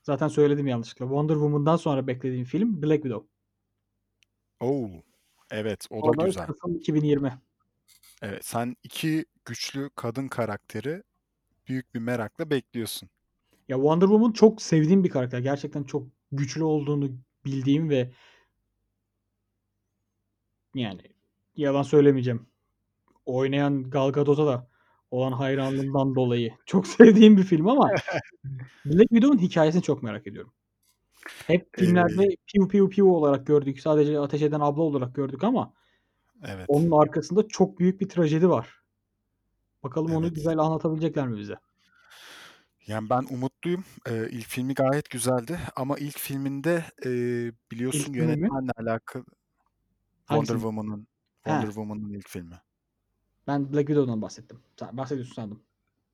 [0.04, 1.06] Zaten söyledim yanlışlıkla.
[1.06, 3.28] Wonder Woman'dan sonra beklediğim film Black Widow.
[4.60, 4.90] Oo.
[5.52, 6.46] Evet, o da da güzel.
[6.46, 7.34] Kasım 2020.
[8.22, 11.04] Evet, sen iki güçlü kadın karakteri
[11.68, 13.10] büyük bir merakla bekliyorsun.
[13.68, 15.40] Ya Wonder Woman çok sevdiğim bir karakter.
[15.40, 17.12] Gerçekten çok güçlü olduğunu
[17.46, 18.12] bildiğim ve
[20.76, 21.02] yani
[21.56, 22.53] yalan söylemeyeceğim.
[23.26, 24.68] Oynayan Gal Gadot'a da
[25.12, 27.90] olan hayranlığımdan dolayı çok sevdiğim bir film ama
[28.86, 30.54] Black Widow'un hikayesini çok merak ediyorum.
[31.48, 33.80] Hep Ee, filmlerde piu piu piu olarak gördük.
[33.80, 35.74] Sadece ateş eden abla olarak gördük ama
[36.44, 38.84] evet, onun arkasında çok büyük bir trajedi var.
[39.84, 40.36] Bakalım onu evet.
[40.36, 41.56] güzel anlatabilecekler mi bize?
[42.88, 43.84] Yani ben umutluyum.
[44.10, 48.18] Ee, ilk filmi gayet güzeldi ama ilk filminde e, İlk biliyorsun mi?
[48.18, 49.26] yönetmenle alakalı
[50.28, 50.54] Wonder?
[50.54, 52.56] Woman'ın Wonder Woman'ın ilk filmi.
[53.48, 54.60] Ben Black Widow'dan bahsettim.
[54.80, 55.64] Sen bahsediyorsun sandım.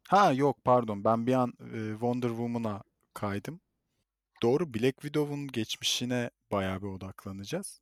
[0.07, 2.81] Ha yok pardon ben bir an e, Wonder Woman'a
[3.13, 3.59] kaydım.
[4.41, 7.81] Doğru Black Widow'un geçmişine bayağı bir odaklanacağız.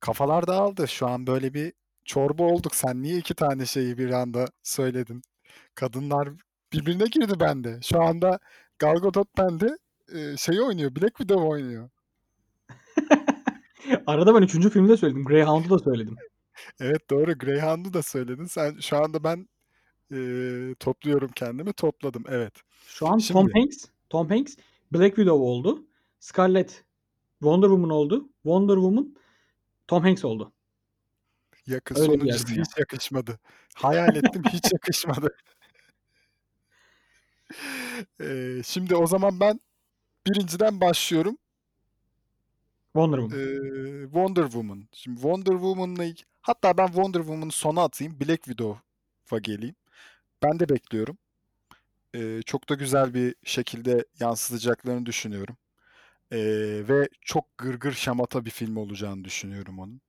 [0.00, 0.88] Kafalar dağıldı.
[0.88, 1.72] Şu an böyle bir
[2.04, 2.74] çorba olduk.
[2.74, 5.22] Sen niye iki tane şeyi bir anda söyledin?
[5.74, 6.28] Kadınlar
[6.72, 7.78] birbirine girdi bende.
[7.82, 8.38] Şu anda
[8.78, 9.78] Gal Gadot bende
[10.14, 10.90] e, şey oynuyor.
[10.96, 11.90] Black Widow oynuyor.
[14.06, 15.24] Arada ben üçüncü filmde söyledim.
[15.24, 16.16] Greyhound'u da söyledim.
[16.80, 17.38] Evet doğru.
[17.38, 18.44] Greyhound'u da söyledin.
[18.44, 19.48] Sen şu anda ben
[20.12, 20.18] e,
[20.74, 21.72] topluyorum kendimi.
[21.72, 22.24] Topladım.
[22.28, 22.52] Evet.
[22.86, 24.56] Şu an Tom Şimdi Hanks, Tom Hanks
[24.92, 25.86] Black Widow oldu.
[26.20, 26.84] Scarlett
[27.38, 28.28] Wonder Woman oldu.
[28.42, 29.16] Wonder Woman
[29.86, 30.52] Tom Hanks oldu.
[31.66, 33.38] yakın Öyle sonuncusu hiç yakışmadı.
[33.74, 35.36] Hayal ettim hiç yakışmadı.
[38.20, 39.60] E, şimdi o zaman ben
[40.26, 41.38] birinciden başlıyorum.
[42.92, 43.38] Wonder Woman.
[43.40, 44.88] Ee, Wonder Woman.
[44.92, 48.20] Şimdi Wonder Woman'la ilk- hatta ben Wonder Woman'ı sona atayım.
[48.20, 49.74] Black Widow'a geleyim.
[50.42, 51.18] Ben de bekliyorum.
[52.14, 55.56] Ee, çok da güzel bir şekilde yansıtacaklarını düşünüyorum.
[56.32, 56.38] Ee,
[56.88, 60.00] ve çok gırgır şamata bir film olacağını düşünüyorum onun.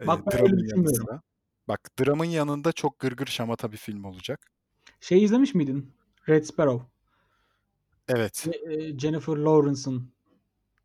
[0.00, 1.06] Ee, Bak dramın yanı düşünmüyorum.
[1.06, 1.20] sıra.
[1.68, 4.50] Bak dramın yanında çok gırgır şamata bir film olacak.
[5.00, 5.92] Şey izlemiş miydin?
[6.28, 6.86] Red Sparrow.
[8.08, 8.46] Evet.
[8.48, 10.12] Ve, e, Jennifer Lawrence'ın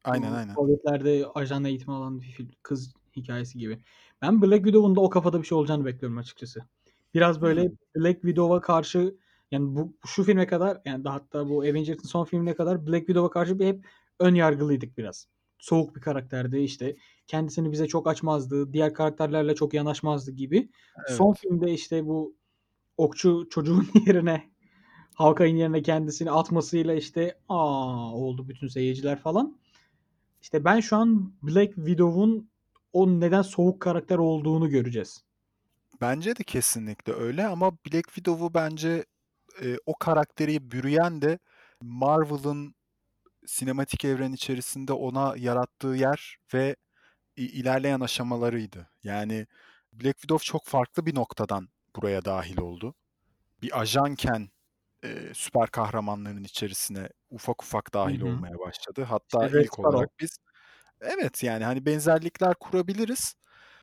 [0.06, 0.54] Aynen aynen.
[0.54, 3.80] Sovyetlerde ajan eğitimi alan bir film, kız hikayesi gibi.
[4.26, 6.64] Ben Black Widow'un da o kafada bir şey olacağını bekliyorum açıkçası.
[7.14, 7.76] Biraz böyle Hmm.
[7.96, 9.16] Black Widow'a karşı
[9.52, 13.30] yani bu şu filme kadar yani da hatta bu Avengers'ın son filmine kadar Black Widow'a
[13.30, 13.86] karşı bir hep
[14.20, 15.28] ön yargılıydık biraz.
[15.60, 16.96] Soğuk bir karakterdi işte.
[17.28, 18.74] Kendisini bize çok açmazdı.
[18.74, 20.70] Diğer karakterlerle çok yanaşmazdı gibi.
[21.08, 21.40] Son Evet.
[21.40, 22.36] filmde işte bu
[22.98, 24.50] okçu çocuğun yerine
[25.14, 29.58] Hawkeye'in yerine kendisini atmasıyla işte aa oldu bütün seyirciler falan.
[30.42, 32.50] İşte ben şu an Black Widow'un
[32.96, 35.24] o neden soğuk karakter olduğunu göreceğiz.
[36.02, 39.06] Bence de kesinlikle öyle ama Black Widow'u bence
[39.62, 41.40] e, o karakteri bürüyen de
[41.82, 42.76] Marvel'ın
[43.46, 46.76] sinematik evren içerisinde ona yarattığı yer ve
[47.36, 48.90] ilerleyen aşamalarıydı.
[49.04, 49.48] Yani
[49.94, 52.96] Black Widow çok farklı bir noktadan buraya dahil oldu.
[53.62, 54.50] Bir ajanken
[55.04, 58.26] e, süper kahramanların içerisine ufak ufak dahil hı.
[58.26, 59.04] olmaya başladı.
[59.04, 59.98] Hatta İşte Red ilk Sparrow.
[59.98, 60.38] olarak biz
[61.06, 63.36] evet yani hani benzerlikler kurabiliriz.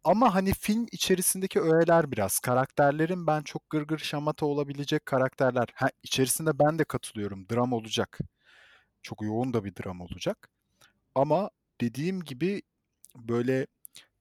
[0.05, 5.69] Ama hani film içerisindeki öğeler biraz karakterlerin ben çok gırgır şamata olabilecek karakterler.
[5.75, 7.49] Ha, içerisinde ben de katılıyorum.
[7.49, 8.19] Dram olacak.
[9.03, 10.49] Çok yoğun da bir dram olacak.
[11.15, 12.63] Ama dediğim gibi
[13.17, 13.67] böyle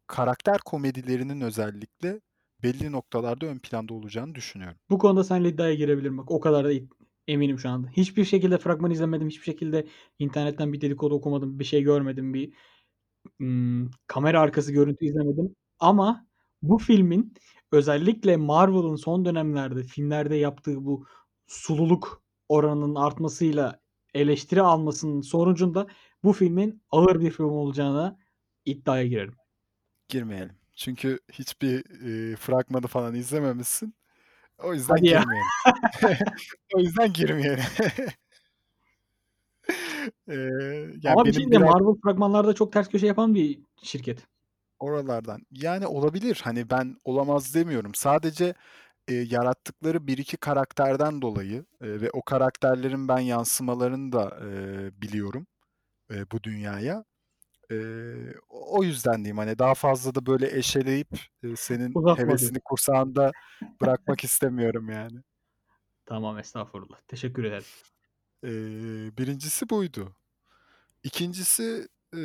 [0.07, 2.21] karakter komedilerinin özellikle
[2.63, 4.77] belli noktalarda ön planda olacağını düşünüyorum.
[4.89, 6.31] Bu konuda seninle iddiaya girebilirim bak.
[6.31, 6.71] O kadar da
[7.27, 7.87] eminim şu anda.
[7.87, 9.27] Hiçbir şekilde fragman izlemedim.
[9.29, 9.87] Hiçbir şekilde
[10.19, 11.59] internetten bir dedikodu okumadım.
[11.59, 12.33] Bir şey görmedim.
[12.33, 12.53] Bir
[13.41, 15.55] ım, kamera arkası görüntü izlemedim.
[15.79, 16.25] Ama
[16.61, 17.33] bu filmin
[17.71, 21.05] özellikle Marvel'ın son dönemlerde filmlerde yaptığı bu
[21.47, 23.79] sululuk oranının artmasıyla
[24.13, 25.87] eleştiri almasının sonucunda
[26.23, 28.17] bu filmin ağır bir film olacağına
[28.65, 29.35] iddiaya girerim.
[30.07, 30.55] Girmeyelim.
[30.75, 33.95] Çünkü hiçbir e, fragmanı falan izlememişsin.
[34.63, 35.19] O yüzden Hadi ya.
[35.21, 36.25] girmeyelim.
[36.75, 37.63] o yüzden girmeyelim.
[40.27, 43.59] Ee, yani Ama bir benim şey de biraz Marvel fragmanlarda çok ters köşe yapan bir
[43.83, 44.27] şirket.
[44.79, 45.41] oralardan.
[45.51, 46.41] Yani olabilir.
[46.43, 47.95] Hani ben olamaz demiyorum.
[47.95, 48.53] Sadece
[49.07, 54.51] e, yarattıkları bir iki karakterden dolayı e, ve o karakterlerin ben yansımalarını da e,
[55.01, 55.47] biliyorum
[56.13, 57.03] e, bu dünyaya.
[57.71, 57.75] E,
[58.49, 61.09] o yüzden diyeyim hani daha fazla da böyle eşeleyip
[61.43, 62.27] e, senin Uzatma diyor.
[62.27, 63.31] hevesini kursağında
[63.81, 65.19] bırakmak istemiyorum yani.
[66.05, 66.97] Tamam estağfurullah.
[67.07, 67.63] Teşekkür ederim.
[68.43, 68.49] E,
[69.17, 70.15] birincisi buydu.
[71.03, 72.21] İkincisi e,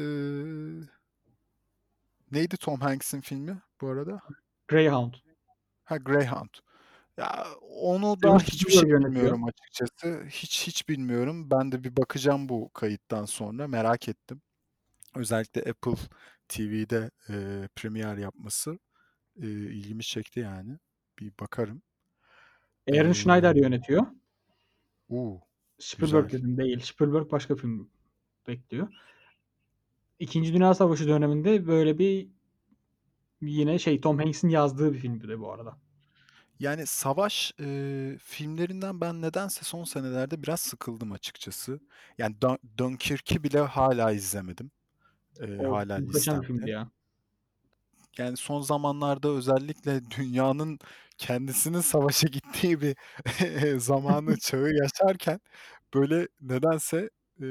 [2.33, 4.21] neydi Tom Hanks'in filmi bu arada?
[4.69, 5.15] Greyhound.
[5.85, 6.51] Ha Greyhound.
[7.17, 9.13] Ya onu da hiçbir şey yönetiyor.
[9.15, 10.25] bilmiyorum açıkçası.
[10.29, 11.51] Hiç hiç bilmiyorum.
[11.51, 13.69] Ben de bir bakacağım bu kayıttan sonra.
[13.69, 14.43] Merak ettim.
[15.15, 15.95] Özellikle Apple
[16.49, 18.79] TV'de e, premier yapması
[19.43, 20.79] e, ilgimi çekti yani.
[21.19, 21.83] Bir bakarım.
[22.93, 24.07] Aaron Ee, Schneider yönetiyor.
[25.09, 25.41] uu,
[25.79, 26.39] Spielberg güzel.
[26.43, 26.81] dedim değil.
[26.81, 27.89] Spielberg başka film
[28.49, 28.89] bekliyor.
[30.19, 32.29] İkinci Dünya Savaşı döneminde böyle bir
[33.43, 35.79] yine şey Tom Hanks'in yazdığı bir film de bu arada.
[36.61, 41.81] Yani savaş e, filmlerinden ben nedense son senelerde biraz sıkıldım açıkçası.
[42.19, 44.71] Yani Dun- Dunkirk'ü bile hala izlemedim.
[45.41, 46.71] E, O hala bir filmdi listemde.
[46.71, 46.91] ya.
[48.19, 50.79] Yani son zamanlarda özellikle dünyanın
[51.19, 52.97] kendisinin savaşa gittiği bir
[53.81, 55.41] zamanı, çağı yaşarken
[55.95, 57.11] böyle nedense
[57.43, 57.47] e,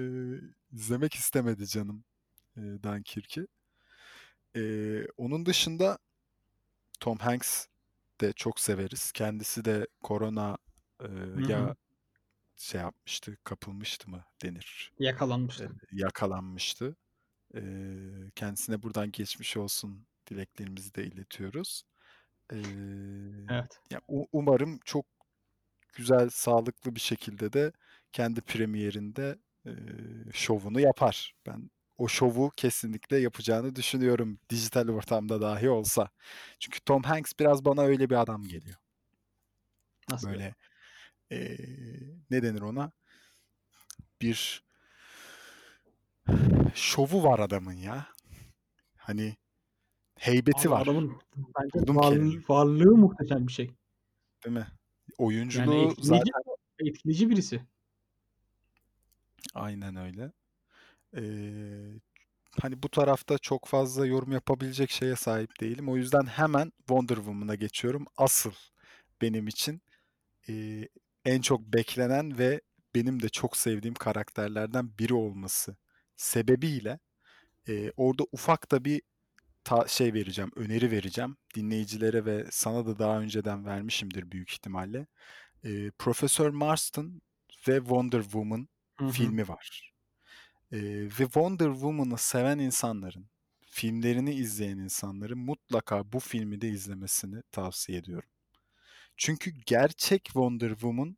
[0.73, 2.03] izlemek istemedi canım
[2.57, 3.47] e, Dunkirk'ü.
[4.55, 4.61] E,
[5.17, 5.97] onun dışında
[6.99, 7.67] Tom Hanks
[8.21, 9.11] de çok severiz.
[9.11, 10.57] Kendisi de korona
[11.01, 11.07] e,
[11.49, 11.75] ya
[12.57, 15.69] şey yapmıştı, kapılmıştı mı denir, e, Yakalanmıştı.
[15.91, 16.95] yakalanmıştı.
[17.55, 17.61] E,
[18.35, 21.83] kendisine buradan geçmiş olsun dileklerimizi de iletiyoruz.
[22.53, 22.57] E,
[23.49, 23.79] Evet.
[23.91, 25.05] ya u- umarım çok
[25.93, 27.71] güzel, sağlıklı bir şekilde de
[28.11, 29.71] kendi premierinde e,
[30.33, 31.35] şovunu yapar.
[31.45, 36.09] Ben o şovu kesinlikle yapacağını düşünüyorum dijital ortamda dahi olsa.
[36.59, 38.77] Çünkü Tom Hanks biraz bana öyle bir adam geliyor.
[40.09, 40.55] Nasıl böyle?
[41.31, 41.57] Böyle e,
[42.31, 42.91] ne denir ona?
[44.21, 44.63] Bir
[46.75, 48.07] şovu var adamın ya.
[48.97, 49.35] Hani
[50.19, 50.81] heybeti Abi var.
[50.81, 53.71] adamın bence varlığı, varlığı muhteşem bir şey.
[54.45, 54.59] Değil mi?
[54.59, 54.67] Yani
[55.17, 57.61] Oyunculuğu etkileyici, zaten etkileyici birisi.
[59.53, 60.31] aynen öyle.
[61.17, 61.21] Ee,
[62.61, 65.89] hani bu tarafta çok fazla yorum yapabilecek şeye sahip değilim.
[65.89, 68.05] O yüzden hemen Wonder Woman'a geçiyorum.
[68.17, 68.51] Asıl
[69.21, 69.81] benim için
[70.49, 70.87] e,
[71.25, 72.61] en çok beklenen ve
[72.95, 75.75] benim de çok sevdiğim karakterlerden biri olması
[76.15, 76.99] sebebiyle
[77.67, 79.01] e, orada ufak da bir
[79.65, 85.07] ta- şey vereceğim, öneri vereceğim dinleyicilere ve sana da daha önceden vermişimdir büyük ihtimalle.
[85.65, 87.21] E, Profesör Marston
[87.69, 89.11] ve Wonder Woman Hı hı.
[89.13, 89.93] filmi var.
[90.71, 93.29] Ee, ve Wonder Woman'ı seven insanların,
[93.67, 98.29] filmlerini izleyen insanların mutlaka bu filmi de izlemesini tavsiye ediyorum.
[99.17, 101.17] Çünkü gerçek Wonder Woman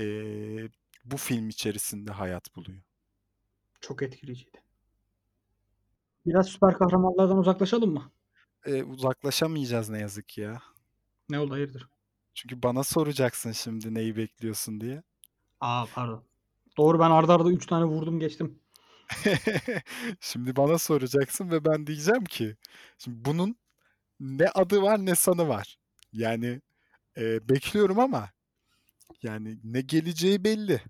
[0.00, 0.68] ee,
[1.04, 2.82] bu film içerisinde hayat buluyor.
[3.80, 4.62] Çok etkileyiciydi.
[6.26, 8.12] Biraz süper kahramanlardan uzaklaşalım mı?
[8.66, 10.62] Eee, uzaklaşamayacağız ne yazık ki ya.
[11.28, 11.88] Ne oldu hayırdır?
[12.34, 15.02] Çünkü bana soracaksın şimdi neyi bekliyorsun diye.
[15.60, 16.24] A, pardon.
[16.76, 18.58] Doğru ben arda arda 3 tane vurdum geçtim.
[20.20, 22.56] Şimdi bana soracaksın ve ben diyeceğim ki
[22.98, 23.56] şimdi bunun
[24.20, 25.78] ne adı var ne sanı var.
[26.12, 26.60] Yani,
[27.16, 28.30] eee, bekliyorum ama
[29.22, 30.82] yani ne geleceği belli.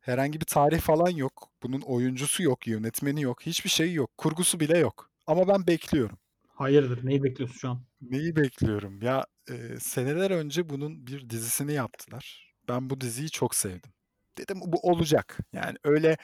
[0.00, 1.50] Herhangi bir tarih falan yok.
[1.62, 4.18] Bunun oyuncusu yok, yönetmeni yok, hiçbir şeyi yok.
[4.18, 5.10] Kurgusu bile yok.
[5.26, 6.18] Ama ben bekliyorum.
[6.48, 7.06] Hayırdır?
[7.06, 7.80] Neyi bekliyorsun şu an?
[8.00, 9.02] Neyi bekliyorum?
[9.02, 12.54] Ya, eee, seneler önce bunun bir dizisini yaptılar.
[12.68, 13.92] Ben bu diziyi çok sevdim.
[14.38, 15.38] Dedim bu olacak.
[15.52, 16.16] Yani öyle,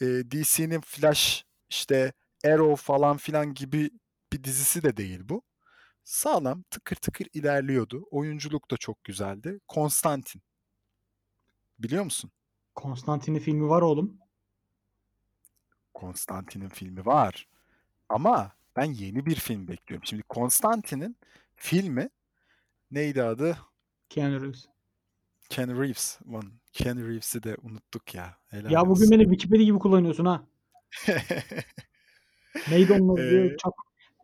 [0.00, 2.12] eee, DC'nin Flash, işte
[2.44, 3.90] Arrow falan filan gibi
[4.32, 5.42] bir dizisi de değil bu.
[6.04, 8.04] Sağlam, tıkır tıkır ilerliyordu.
[8.10, 9.60] Oyunculuk da çok güzeldi.
[9.68, 10.42] Konstantin.
[11.78, 12.30] Biliyor musun?
[12.78, 14.18] Konstantin'in filmi var oğlum.
[15.94, 17.48] Konstantin'in filmi var.
[18.08, 20.06] Ama ben yeni bir film bekliyorum.
[20.06, 21.16] Şimdi Konstantin'in
[21.56, 22.08] filmi
[22.90, 23.58] neydi adı?
[24.08, 24.66] Keanu Reeves.
[25.48, 26.18] Keanu Reeves.
[26.24, 28.36] Ulan Keanu Reeves'i de unuttuk ya.
[28.46, 29.10] Helal Ya bugün olsun.
[29.10, 30.46] beni Wikipedia gibi kullanıyorsun ha.
[32.70, 33.72] Neydi onun adı Eee çak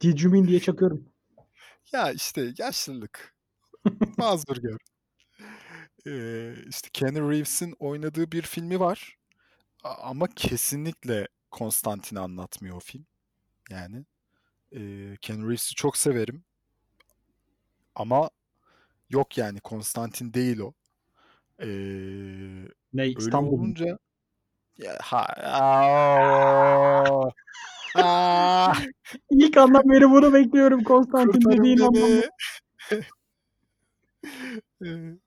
[0.03, 1.09] Did you mean diye çakıyorum.
[1.93, 3.37] Ya işte yaşlılık.
[4.19, 4.79] Mazur gör.
[6.07, 9.17] Eee, işte Keanu Reeves'in oynadığı bir filmi var.
[9.85, 13.07] Ama kesinlikle Konstantin'i anlatmıyor o film.
[13.71, 14.05] Yani.
[14.73, 16.45] Eee, Keanu Reeves'i çok severim.
[17.95, 18.31] Ama
[19.11, 20.73] yok yani Konstantin değil o.
[21.63, 23.99] Eee, Ne İstanbul olunca
[24.79, 27.31] ya ha a
[28.03, 28.73] a
[29.31, 32.23] İlk andan beri bunu bekliyorum Konstantin dediğin anlamda.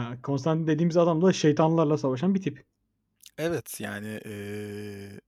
[0.00, 0.08] beni.
[0.08, 2.66] Eee Ya Konstantin dediğimiz adam da şeytanlarla savaşan bir tip.
[3.38, 5.20] Evet, yani, eee,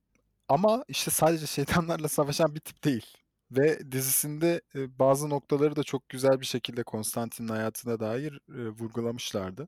[0.49, 3.05] ama işte sadece şeytanlarla savaşan bir tip değil
[3.51, 9.67] ve dizisinde, eee, bazı noktaları da çok güzel bir şekilde Konstantin'in hayatına dair, eee, vurgulamışlardı.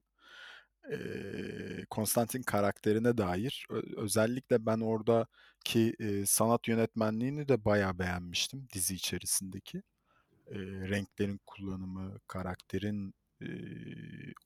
[1.90, 9.84] Konstantin karakterine dair özellikle ben oradaki, eee, sanat yönetmenliğini de bayağı beğenmiştim dizi içerisindeki.
[10.90, 13.14] Renklerin kullanımı, karakterin,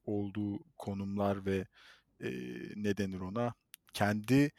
[0.06, 1.68] olduğu konumlar ve,
[2.22, 3.54] eee, ne denir ona,
[3.94, 4.52] kendi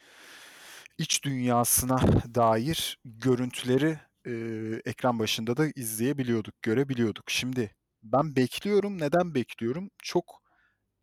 [0.97, 1.97] iç dünyasına
[2.35, 7.29] dair görüntüleri, eee, ekran başında da izleyebiliyorduk, görebiliyorduk.
[7.31, 7.71] Şimdi
[8.03, 8.97] ben bekliyorum.
[9.01, 9.89] Neden bekliyorum?
[10.03, 10.41] Çok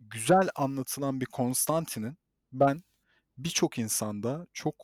[0.01, 2.19] güzel anlatılan bir Konstantin'in
[2.53, 2.85] ben
[3.39, 4.77] birçok insanda çok,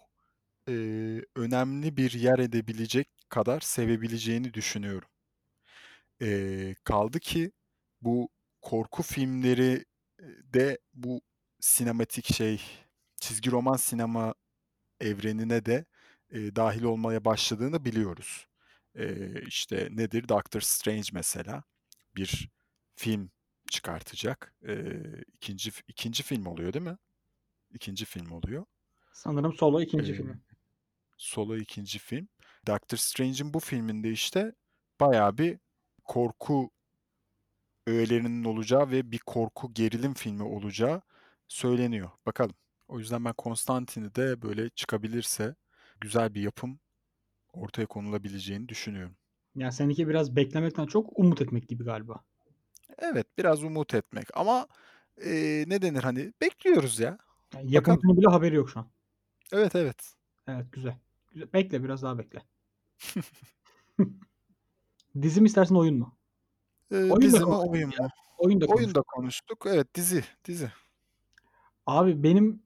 [0.69, 5.09] eee, önemli bir yer edebilecek kadar sevebileceğini düşünüyorum.
[6.21, 7.53] Eee, kaldı ki
[8.03, 8.29] bu
[8.67, 9.85] korku filmleri,
[10.55, 11.21] de bu
[11.61, 12.61] sinematik şey,
[13.21, 14.35] çizgi roman sinema
[15.01, 15.85] evrenine de,
[16.33, 18.47] eee, dâhil olmaya başladığını biliyoruz.
[18.97, 20.29] Eee, işte nedir?
[20.29, 21.63] Doctor Strange mesela
[22.17, 22.49] bir
[22.97, 23.31] film
[23.71, 24.55] çıkartacak.
[24.69, 26.99] Eee, 2'nci f 2'nci film oluyor değil mi?
[27.75, 28.67] 2'nci film oluyor.
[29.13, 29.97] Sanırım Solo 2.
[29.97, 30.41] Eee, filmi.
[31.17, 32.29] Solo 2'nci film.
[32.67, 34.53] Doctor Strange'in bu filminde işte
[35.01, 35.59] bayağı bir
[36.05, 36.71] korku
[37.87, 41.03] öğelerinin olacağı ve bir korku gerilim filmi olacağı
[41.49, 42.11] söyleniyor.
[42.27, 42.55] Bakalım.
[42.89, 45.55] O yüzden ben Konstantin'i de böyle çıkabilirse
[46.01, 46.79] güzel bir yapım
[47.53, 49.17] ortaya konulabileceğini düşünüyorum.
[49.57, 52.25] Ya seninki biraz beklemekten çok umut etmek gibi galiba.
[52.99, 54.67] Evet, biraz umut etmek ama,
[55.25, 57.09] eee, ne denir hani bekliyoruz ya.
[57.09, 57.19] Ya
[57.55, 57.73] Bakalım.
[57.75, 58.91] yapımcının bile haberi yok şu an.
[59.53, 60.13] Evet, evet.
[60.49, 60.99] Evet, güzel.
[61.33, 61.53] Güzel.
[61.53, 62.43] Bekle, biraz daha bekle.
[65.23, 66.17] Dizi mi istersin, oyun mu?
[66.91, 68.03] Eee, Oyun da dizi mi, oyun ya.
[68.05, 68.09] mu?
[68.39, 68.95] Oyun da Oyun konuştuk.
[68.97, 69.65] da konuştuk.
[69.67, 70.73] Evet, dizi, dizi.
[71.87, 72.63] Abi benim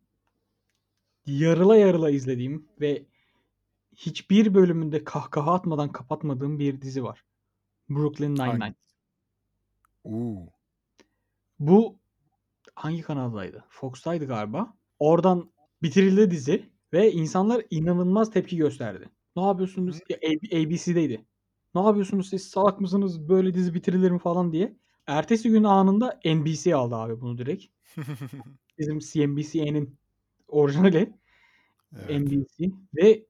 [1.26, 3.04] yarıla yarıla izlediğim ve
[3.96, 7.24] hiçbir bölümünde kahkaha atmadan kapatmadığım bir dizi var.
[7.90, 8.74] Brooklyn Nine-Nine.
[10.04, 10.46] U!
[11.58, 11.98] Bu
[12.74, 13.64] hangi kanaldaydı?
[13.68, 14.74] Fox'taydı galiba.
[14.98, 19.08] Oradan bitirildi dizi ve insanlar inanılmaz tepki gösterdi.
[19.36, 20.16] "Ne yapıyorsunuz?" Ya,
[20.60, 21.24] ABC'deydi.
[21.74, 22.48] "Ne yapıyorsunuz siz?
[22.48, 23.28] Salak mısınız?
[23.28, 24.76] Böyle dizi bitirilir mi?" falan diye.
[25.06, 27.64] Ertesi gün anında NBC aldı abi bunu direkt.
[28.78, 29.98] Bizim CNBC'nin
[30.48, 31.14] orijinali
[31.96, 32.20] Evet.
[32.20, 33.26] NBC ve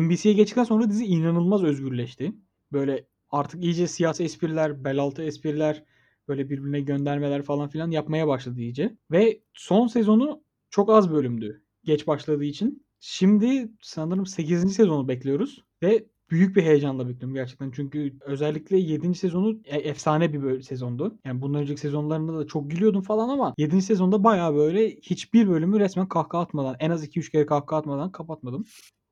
[0.00, 2.32] NBC'ye geçtikten sonra dizi inanılmaz özgürleşti.
[2.72, 5.84] Böyle artık iyice siyasi espriler, bel altı espriler,
[6.28, 8.96] böyle birbirine göndermeler falan filan yapmaya başladı iyice.
[9.10, 12.86] Ve son sezonu çok az bölümdü geç başladığı için.
[13.00, 14.74] Şimdi sanırım 8.
[14.74, 17.70] sezonu bekliyoruz ve büyük bir heyecanla bekliyorum gerçekten.
[17.70, 19.18] Çünkü özellikle 7.
[19.18, 21.18] sezonu e efsane bir böl sezondu.
[21.24, 23.82] Yani bundan önceki sezonlarında da çok gülüyordum falan ama 7.
[23.82, 28.64] sezonda bayağı böyle hiçbir bölümü resmen kahkaha atmadan en az 2-3 kere kahkaha atmadan kapatmadım.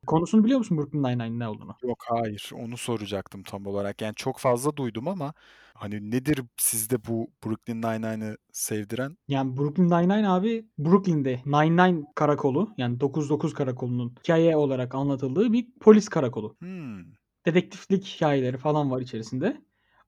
[0.07, 1.75] Konusunu biliyor musun Brooklyn Nine-Nine'in ne olduğunu?
[1.83, 2.51] Yok, hayır.
[2.55, 4.03] Onu soracaktım tam olarak.
[4.03, 5.35] Yani çok fazla duydum ama
[5.79, 9.17] hani nedir sizde bu Brooklyn Nine-Nine'ı sevdiren?
[9.29, 16.09] Yani Brooklyn Nine-Nine abi Brooklyn'de Nine-Nine karakolu yani 99 karakolunun hikaye olarak anlatıldığı bir polis
[16.09, 16.57] karakolu.
[16.63, 17.13] Hımm.
[17.47, 19.63] Dedektiflik hikayeleri falan var içerisinde.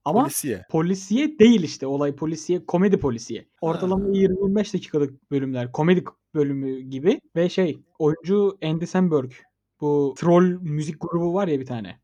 [0.04, 0.66] Ama Polisiye.
[0.70, 3.48] polisiye değil işte olay polisiye, komedi polisiye.
[3.60, 4.08] Ortalama Ha.
[4.08, 5.72] 20-25 dakikalık bölümler.
[5.72, 6.04] Komedi
[6.34, 9.32] bölümü gibi ve şey oyuncu Andy Samberg
[9.80, 12.00] bu Troll müzik grubu var ya bir tane.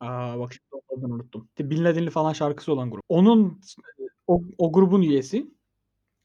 [0.00, 1.48] A, bak şimdi adını unuttum.
[1.48, 3.02] İşte Bin Laden'li falan şarkısı olan grup.
[3.08, 3.60] Onun
[4.26, 5.50] o o grubun üyesi.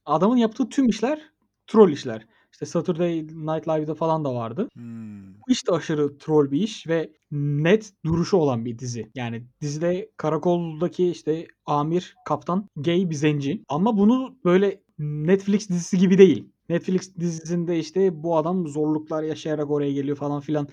[0.06, 1.22] Adamın yaptığı tüm işler
[1.68, 2.28] troll işler.
[2.54, 4.70] İşte Saturday Night Live'da falan da vardı.
[4.74, 5.34] Hımm.
[5.36, 9.12] Bu iş de aşırı troll bir iş ve net duruşu olan bir dizi.
[9.16, 16.18] Yani dizide karakoldaki işte amir, kaptan gay bir zenci ama bunu böyle Netflix dizisi gibi
[16.18, 16.50] değil.
[16.70, 20.68] Netflix dizisinde işte bu adam zorluklar yaşayarak oraya geliyor falan filan.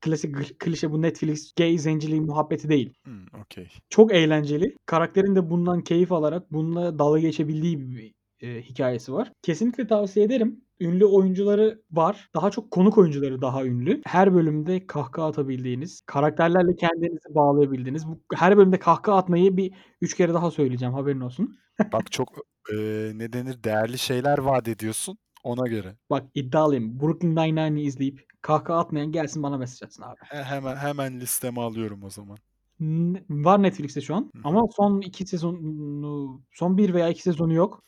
[0.00, 2.94] Klasik klişe bu Netflix gay zenciliği muhabbeti değil.
[3.04, 3.66] Hımm, okay.
[3.90, 4.76] Çok eğlenceli.
[4.86, 9.32] Karakterin de bundan keyif alarak bununla dalga geçebildiği bir, eee, hikâyesi var.
[9.42, 10.60] Kesinlikle tavsiye ederim.
[10.80, 12.28] Ünlü oyuncuları var.
[12.34, 14.00] Daha çok konuk oyuncuları daha ünlü.
[14.06, 20.34] Her bölümde kahkaha atabildiğiniz, karakterlerle kendinizi bağlayabildiğiniz, bu her bölümde kahkaha atmayı bir 3 kere
[20.34, 21.58] daha söyleyeceğim haberin olsun.
[21.92, 22.28] Bak çok,
[22.72, 25.96] eee, ne denir, değerli şeyler vaat ediyorsun ona göre.
[26.10, 27.00] Bak iddialıyım.
[27.00, 30.16] Brooklyn Nine-Nine'ı izleyip kahkaha atmayan gelsin bana mesaj atsın abi.
[30.28, 32.38] He hemen hemen listeme alıyorum o zaman.
[32.80, 34.42] N var Netflix'te şu an Hı hı.
[34.44, 37.82] ama son 2 sezonu son 1 veya 2 sezonu yok.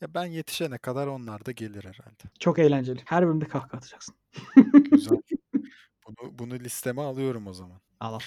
[0.00, 2.24] Ya, ben yetişene kadar onlar da gelir herhâlde.
[2.38, 3.00] Çok eğlenceli.
[3.04, 4.14] Her bölümde kahkaha atacaksın.
[4.90, 5.18] Güzel.
[6.08, 7.80] Bunu bunu listeme alıyorum o zaman.
[8.00, 8.18] Al.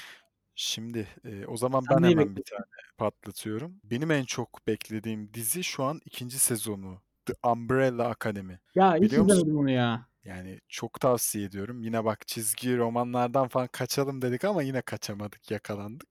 [0.56, 2.66] Şimdi, eee, o zaman Sen ben hemen bir tane
[2.98, 3.82] patlatıyorum.
[3.84, 6.40] Benim en çok beklediğim dizi şu an 2.
[6.40, 7.02] sezonu.
[7.26, 8.60] The Umbrella Academy.
[8.76, 9.48] Ya hiç Biliyor musun?
[9.48, 10.08] izlemedim onu ya.
[10.24, 11.84] Yani çok tavsiye ediyorum.
[11.84, 16.10] Yine bak çizgi romanlardan falan kaçalım dedik ama yine kaçamadık, yakalandık.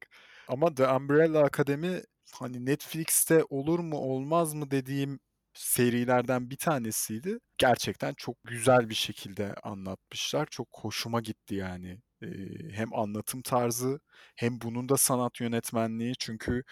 [0.49, 2.03] Ama The Umbrella Academy
[2.41, 5.21] hani Netflix'te olur mu olmaz mı dediğim
[5.55, 7.39] serilerden bir tanesiydi.
[7.59, 10.47] Gerçekten çok güzel bir şekilde anlatmışlar.
[10.51, 11.99] Çok hoşuma gitti yani.
[12.23, 14.01] Eee, hem anlatım tarzı
[14.37, 16.15] hem bunun da sanat yönetmenliği.
[16.19, 16.63] Çünkü,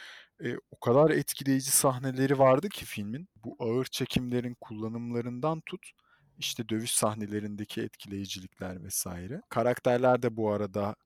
[0.42, 3.28] eee, o kadar etkileyici sahneleri vardı ki filmin.
[3.44, 5.90] Bu ağır çekimlerin kullanımlarından tut,
[6.38, 9.06] işte dövüş sahnelerindeki etkileyicilikler vs.
[9.50, 10.96] Karakterler de bu arada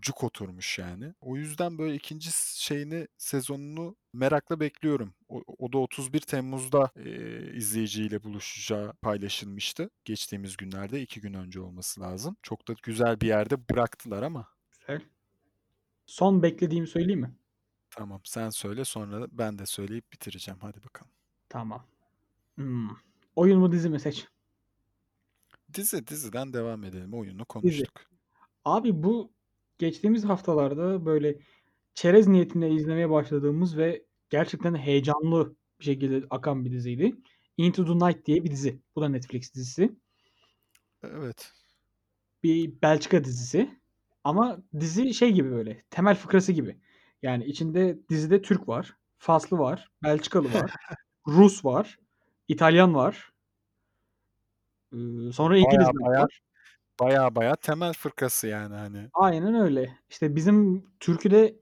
[0.00, 1.14] cuk oturmuş yani.
[1.20, 2.30] O yüzden böyle 2.
[2.32, 5.14] s şeyini, sezonunu merakla bekliyorum.
[5.28, 9.90] O o da 31 Temmuz'da, eee, izleyiciyle buluşacağı paylaşılmıştı.
[10.04, 12.36] Geçtiğimiz günlerde, 2 gün önce olması lazım.
[12.42, 14.48] Çok da güzel bir yerde bıraktılar ama.
[14.80, 15.02] Güzel.
[16.06, 17.34] Son beklediğimi söyleyeyim mi?
[17.96, 20.60] Tamam, sen söyle sonra ben de söyleyip bitireceğim.
[20.60, 21.12] Hadi bakalım.
[21.48, 21.86] Tamam.
[22.58, 22.96] Hımm.
[23.36, 24.00] Oyun mu dizi mi?
[24.00, 24.26] Seç.
[25.74, 27.14] Dizi, diziden devam edelim.
[27.14, 27.44] Oyunu Dizi.
[27.44, 28.00] konuştuk.
[28.64, 29.32] Abi bu
[29.78, 31.38] geçtiğimiz haftalarda böyle
[31.94, 37.16] çerez niyetine izlemeye başladığımız ve gerçekten heyecanlı bir şekilde akan bir diziydi.
[37.56, 38.80] Into the Night diye bir dizi.
[38.96, 39.96] Bu da Netflix dizisi.
[41.02, 41.52] Evet.
[42.42, 43.80] Bir Belçika dizisi
[44.24, 46.80] ama dizi şey gibi böyle, temel fıkrası gibi.
[47.22, 50.74] Yani içinde dizide Türk var, Faslı var, Belçikalı var,
[51.26, 51.98] Rus var,
[52.48, 53.32] İtalyan var.
[54.92, 56.40] Iıı, sonra Bayağı bayağı, var.
[57.00, 59.08] bayağı bayağı temel fıkrası yani hani.
[59.12, 59.98] Aynen öyle.
[60.10, 61.56] İşte bizim Türkü'de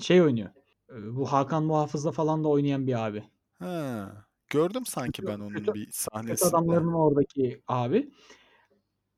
[0.00, 0.50] şey oynuyor,
[0.88, 3.24] bu Hakan Muhafız'da falan da oynayan bir abi.
[3.58, 4.12] Ha,
[4.48, 6.56] gördüm sanki Kötü ben kötü onun bir kötü sahnesini de.
[6.56, 8.10] adamların oradaki abi.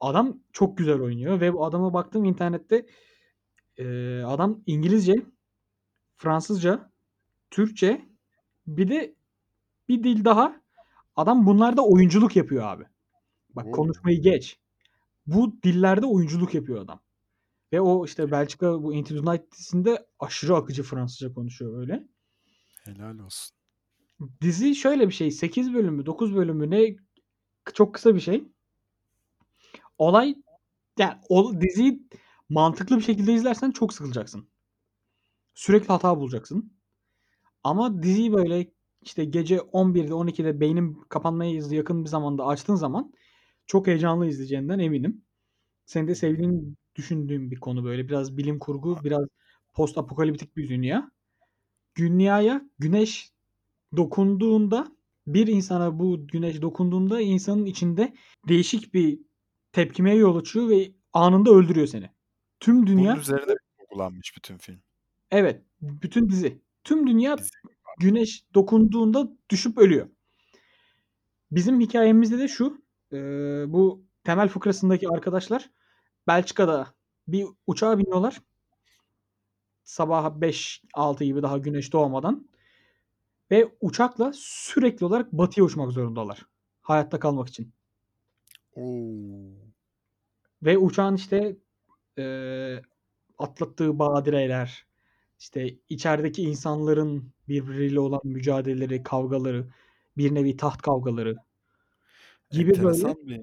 [0.01, 2.87] Adam çok güzel oynuyor ve bu adama baktım internette.
[4.27, 5.15] Adam İngilizce,
[6.23, 6.91] Fransızca,
[7.51, 8.09] Türkçe
[8.67, 9.15] bir de
[9.89, 10.63] bir dil daha.
[11.17, 12.85] Adam bunlarda oyunculuk yapıyor abi.
[13.51, 13.71] Bak O!
[13.71, 14.59] konuşmayı geç.
[15.27, 17.01] Bu dillerde oyunculuk yapıyor adam.
[17.73, 19.15] Ve o işte Belçika bu Into
[19.53, 22.09] dizisinde aşırı akıcı Fransızca konuşuyor böyle.
[22.85, 23.57] Helal olsun.
[24.41, 26.97] Dizi şöyle bir şey, 8 bölüm mü 9 bölüm mü ne
[27.75, 28.45] çok kısa bir şey.
[29.99, 30.35] Olay
[30.99, 32.09] yani o diziyi
[32.49, 34.52] mantıklı bir şekilde izlersen çok sıkılacaksın.
[35.55, 36.73] Sürekli hata bulacaksın.
[37.65, 38.73] Ama diziyi böyle
[39.03, 43.13] işte gece 23.00'de 12'de beynin kapanmaya yakın bir zamanda açtığın zaman
[43.67, 45.25] çok heyecanlı izleyeceğinden eminim.
[45.87, 46.63] Senin de sevdiğini
[46.97, 49.27] düşündüğüm bir konu böyle biraz bilim kurgu, biraz
[49.73, 51.11] post apokaliptik bir dünya.
[51.97, 53.33] Dünyaya güneş
[53.97, 54.97] dokunduğunda
[55.27, 58.15] bir insana bu güneş dokunduğunda insanın içinde
[58.49, 59.19] değişik bir
[59.73, 62.11] tepkimeye yol açıyor ve anında öldürüyor seni.
[62.61, 64.83] Tüm Bunun dünya üzerine mi kurgulanmış bütün film?
[65.33, 66.63] Evet, bütün dizi.
[66.85, 67.51] Tüm dünya Dizi.
[68.01, 70.09] güneş dokunduğunda düşüp ölüyor.
[71.51, 75.71] Bizim hikâyemizde de şu, eee, bu temel fıkrasındaki arkadaşlar
[76.29, 76.95] Belçika'da
[77.29, 78.41] bir uçağa biniyorlar.
[79.85, 82.49] Sabah 5-6 gibi daha güneş doğmadan
[83.51, 86.47] ve uçakla sürekli olarak batıya uçmak zorundalar
[86.83, 87.75] hayatta kalmak için.
[88.77, 88.83] O!
[90.63, 91.57] Ve uçağın, işte,
[92.19, 92.83] eee,
[93.39, 94.87] atlattığı badireler,
[95.43, 99.69] işte, içerideki insanların birbiriyle olan mücadeleleri, kavgaları,
[100.17, 101.37] bir nevi taht kavgaları
[102.51, 103.41] gibi böyle Enteresan bir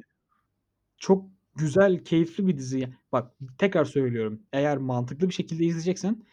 [0.97, 1.25] çok
[1.55, 2.89] güzel, keyifli bir dizi.
[3.11, 6.23] Bak tekrar söylüyorum, eğer mantıklı bir şekilde izleyeceksen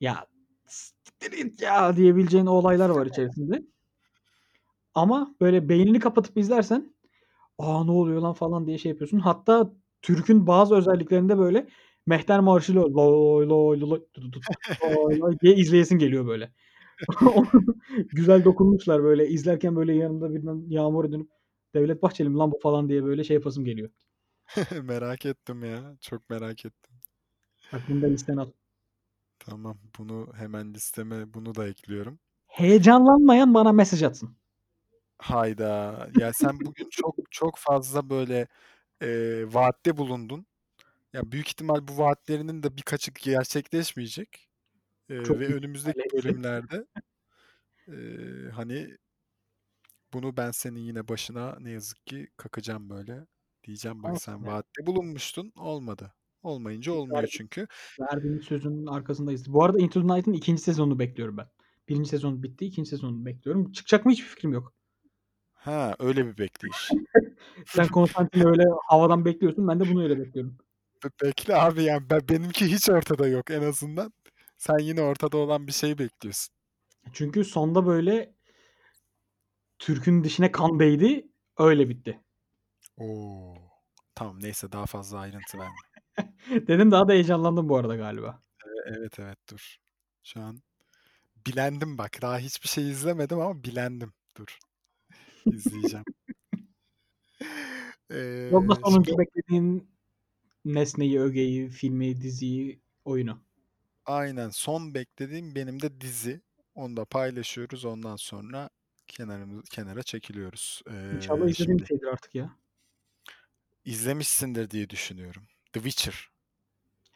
[0.00, 0.26] "Ya,
[1.60, 3.62] ya!" diyebileceğin olaylar var içerisinde.
[4.94, 6.94] Ama böyle beynini kapatıp izlersen,
[7.58, 9.18] "A, ne oluyor lan?" falan diye şey yapıyorsun.
[9.18, 11.68] Hatta Türk'ün bazı özelliklerinde böyle
[12.06, 14.44] Mehter Marşı'yla "Lay lay lay dıdıdıt
[14.82, 16.52] lay lay" diye izleyesin geliyor böyle.
[18.12, 19.28] Güzel dokunmuşlar böyle.
[19.28, 21.30] İzlerken böyle yanımda birden Yağmur'a dönüp
[21.74, 23.90] "Devlet Bahçeli mi lan bu?" falan diye böyle şey yapasım geliyor.
[24.82, 25.96] Merak ettim ya.
[26.00, 26.94] Çok merak ettim.
[27.72, 28.50] Bak bunu da listene al.
[29.38, 29.78] Tamam.
[29.98, 32.18] Bunu hemen listeme bunu da ekliyorum.
[32.46, 34.36] Heyecanlanmayan bana mesaj atsın.
[35.18, 36.08] Hayda!
[36.20, 38.48] Ya, sen bugün çok çok fazla böyle,
[39.02, 40.46] eee, vaatte bulundun.
[41.16, 44.48] Ya, büyük ihtimal bu vaatlerinin de birkaçı gerçekleşmeyecek,
[45.08, 46.86] eee, Çok ve önümüzdeki bölümlerde,
[47.88, 48.96] eee, hani
[50.12, 53.26] bunu ben senin yine başına ne yazık ki kakacağım böyle.
[53.64, 56.12] Diyeceğim bak sen vaatte bulunmuştun, olmadı.
[56.42, 57.66] Olmayınca olmuyor çünkü.
[58.00, 59.52] verdiğimiz sözün arkasındayız.
[59.52, 60.62] Bu arada Into the Night'ın 2.
[60.62, 61.48] sezonunu bekliyorum ben.
[61.88, 62.08] 1.
[62.08, 62.88] sezon bitti, 2.
[62.88, 63.72] sezonunu bekliyorum.
[63.72, 64.72] Çıkacak mı hiçbir fikrim yok.
[65.52, 66.90] Ha, öyle bir bekleyiş.
[67.66, 70.58] Sen Konstantin'i öyle havadan bekliyorsun, ben de bunu öyle bekliyorum.
[71.06, 74.12] Be bekle abi ya, be benimki hiç ortada yok en azından.
[74.58, 76.54] Sen yine ortada olan bir şey bekliyorsun.
[77.12, 78.34] Çünkü sonda böyle
[79.78, 81.28] Türk'ün dişine kan değdi,
[81.58, 82.20] öyle bitti.
[82.98, 83.54] O!
[84.14, 85.74] Tamam, neyse daha fazla ayrıntı verme.
[86.68, 88.42] Dedim daha da heyecanlandım bu arada galiba.
[88.66, 89.76] Eee, evet, evet, dur.
[90.22, 90.62] Şu an
[91.46, 92.22] bilendim bak.
[92.22, 94.12] Daha hiçbir şey izlemedim ama bilendim.
[94.36, 94.58] Dur.
[95.46, 96.04] İzleyeceğim.
[98.10, 99.95] Eee, şimdi sonuncu beklediğin
[100.74, 103.42] nesneyi, ögeyi, filmi, diziyi, oyunu?
[104.04, 104.48] Aynen.
[104.50, 106.40] Son beklediğim benim de dizi.
[106.74, 107.84] Onu da paylaşıyoruz.
[107.84, 108.70] Ondan sonra
[109.06, 110.82] kenarımız kenara çekiliyoruz.
[111.10, 112.56] İnşallah Eee, izlediğin bir şimdi şeydir artık ya.
[113.84, 115.48] İzlemişsindir diye düşünüyorum.
[115.72, 116.30] The Witcher.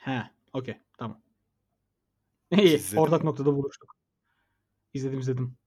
[0.05, 0.23] He,
[0.53, 1.23] okay, tamam.
[2.51, 3.97] İyi, izledin ortak noktada buluştuk.
[4.95, 5.59] İzledim, izledim.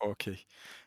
[0.00, 0.38] Okay.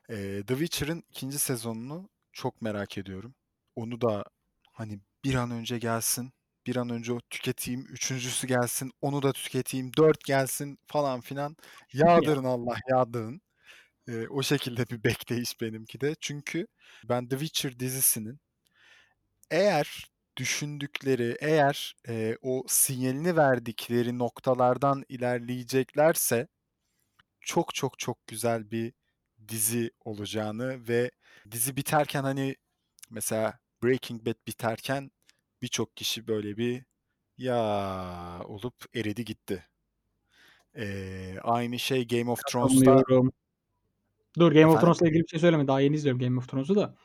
[0.09, 1.39] Eee, The Witcher'ın 2.
[1.39, 3.35] sezonunu çok merak ediyorum.
[3.75, 4.23] Onu da,
[4.71, 6.31] hani, bir an önce gelsin,
[6.69, 11.57] bir an önce o tüketeyim, 3'üncüsü gelsin, onu da tüketeyim, 4 gelsin falan filan.
[12.03, 12.09] Ya.
[12.13, 13.41] Yağdırın Allah, yağdırın.
[14.09, 16.15] Eee, o şekilde bir bekleyiş benimki de.
[16.21, 16.67] Çünkü
[17.09, 18.39] ben The Witcher dizisinin
[19.51, 20.05] eğer
[20.37, 26.47] düşündükleri, eğer, eee, o sinyalini verdikleri noktalardan ilerleyeceklerse
[27.41, 28.93] çok çok çok güzel bir
[29.49, 31.11] dizi olacağını ve
[31.51, 32.55] dizi biterken, hani,
[33.11, 35.11] mesela Breaking Bad biterken
[35.61, 36.83] birçok kişi böyle bir
[37.37, 39.65] "Ya!" olup eridi gitti.
[40.75, 43.03] Eee, aynı şey Game of Thrones'ta.
[44.39, 44.79] Dur, Game of Efendim?
[44.81, 45.67] Thrones'la ilgili bir şey söyleme.
[45.67, 46.95] Daha yeni izliyorum Game of Thrones'u da.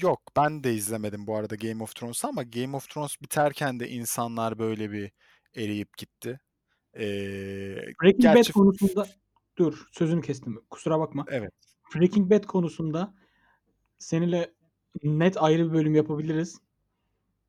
[0.00, 3.88] Yok, ben de izlemedim bu arada Game of Thrones'u ama Game of Thrones biterken de
[3.88, 5.12] insanlar böyle bir
[5.56, 6.40] eriyip gitti.
[6.96, 9.06] Eee, Breaking Bad gerçi f konusunda
[9.58, 10.60] Dur, sözünü kestim.
[10.70, 11.24] Kusura bakma.
[11.30, 11.52] Evet.
[11.94, 13.14] Breaking Bad konusunda
[13.98, 14.54] seninle
[15.02, 16.58] net ayrı bir bölüm yapabiliriz.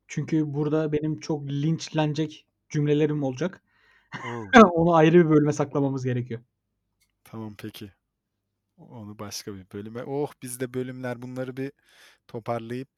[0.08, 3.62] Çünkü burada benim çok linçlenecek cümlelerim olacak.
[4.22, 4.52] O!
[4.74, 6.42] Onu ayrı bir bölüme saklamamız gerekiyor.
[7.24, 7.92] Tamam, peki.
[8.78, 11.72] Onu başka bir bölüme Oh, biz de bölümler bunları bir
[12.28, 12.90] toparlayıp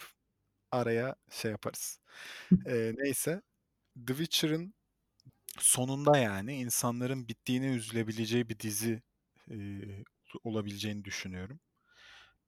[0.73, 2.01] araya şey yaparız.
[2.67, 3.43] Eee, neyse,
[4.09, 4.75] The Witcher'ın
[5.61, 9.03] sonunda, yani, insanların bittiğine üzülebileceği bir dizi,
[9.51, 10.05] eee,
[10.45, 11.61] olabileceğini düşünüyorum.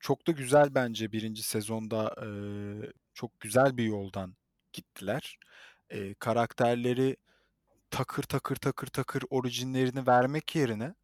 [0.00, 1.42] Çok da güzel bence 1.
[1.44, 4.36] sezonda, eee, çok güzel bir yoldan
[4.78, 5.38] gittiler.
[5.92, 7.16] Eee, karakterleri
[7.90, 10.94] takır takır takır takır orijinlerini vermek yerine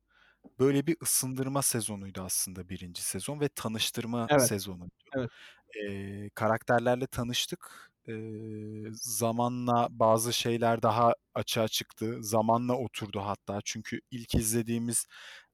[0.60, 3.02] böyle bir ısındırma sezonuydu aslında 1.
[3.02, 4.50] sezon ve tanıştırma Evet.
[4.50, 4.92] sezonuydu.
[5.16, 5.30] Evet.
[5.76, 7.90] Eee, karakterlerle tanıştık.
[8.08, 12.18] Eee, zamanla bazı şeyler daha açığa çıktı.
[12.22, 13.60] Zamanla oturdu hatta.
[13.66, 15.06] Çünkü ilk izlediğimiz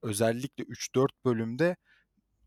[0.03, 1.77] özellikle 3-4 bölümde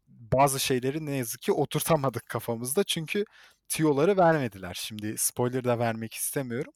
[0.07, 2.84] bazı şeyleri ne yazık ki oturtamadık kafamızda.
[2.86, 3.26] Çünkü
[3.74, 4.74] tüyoları vermediler.
[4.80, 6.74] Şimdi spoiler da vermek istemiyorum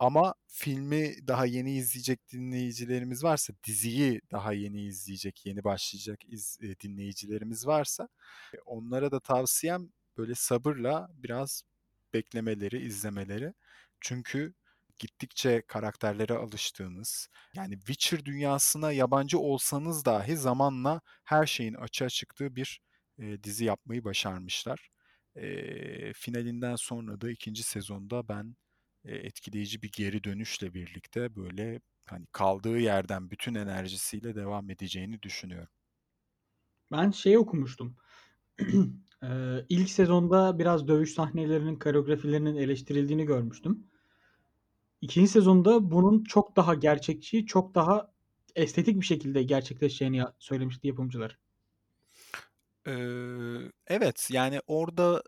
[0.00, 6.80] Ama filmi daha yeni izleyecek dinleyicilerimiz varsa, diziyi daha yeni izleyecek, yeni başlayacak iz eee,
[6.80, 8.08] dinleyicilerimiz varsa,
[8.54, 11.62] eee, onlara da tavsiyem böyle sabırla biraz
[12.14, 13.54] beklemeleri, izlemeleri.
[14.00, 14.54] Çünkü
[14.98, 22.80] gittikçe karakterlere alıştığınız, yani Witcher dünyasına yabancı olsanız dahi zamanla her şeyin açığa çıktığı bir,
[23.18, 24.88] eee, dizi yapmayı başarmışlar.
[25.36, 27.62] Eee, finalinden sonra da 2.
[27.64, 28.56] sezonda ben,
[29.04, 35.68] eee, etkileyici bir geri dönüşle birlikte böyle, hani, kaldığı yerden bütün enerjisiyle devam edeceğini düşünüyorum.
[36.92, 37.96] Ben şeyi okumuştum.
[39.22, 43.86] Eee, ilk sezonda biraz dövüş sahnelerinin, koreografilerinin eleştirildiğini görmüştüm.
[45.00, 45.28] 2.
[45.32, 48.12] sezonda bunun çok daha gerçekçi, çok daha
[48.56, 51.38] estetik bir şekilde gerçekleşeceğini söylemişti yapımcılar.
[52.86, 55.22] Eee, evet, yani orada,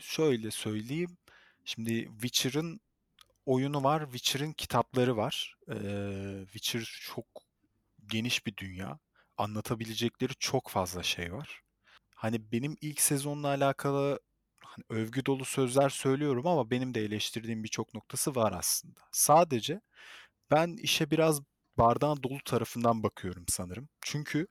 [0.00, 1.18] şöyle söyleyeyim,
[1.64, 2.80] şimdi Witcher'ın
[3.46, 5.56] oyunu var, Witcher'ın kitapları var.
[5.70, 7.26] Eee, Witcher çok
[8.06, 8.98] geniş bir dünya.
[9.38, 11.62] Anlatabilecekleri çok fazla şey var.
[12.16, 14.20] Hani, benim ilk sezonla alakalı,
[14.64, 19.00] hani, övgü dolu sözler söylüyorum ama benim de eleştirdiğim birçok noktası var aslında.
[19.12, 19.80] Sadece
[20.50, 21.40] ben işe biraz
[21.78, 23.88] bardağın dolu tarafından bakıyorum sanırım.
[24.02, 24.46] Çünkü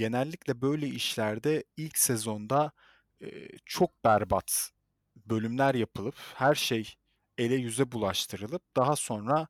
[0.00, 2.72] genellikle böyle işlerde ilk sezonda,
[3.22, 4.70] eee, çok berbat
[5.26, 6.94] bölümler yapılıp, her şey
[7.38, 9.48] ele yüze bulaştırılıp daha sonra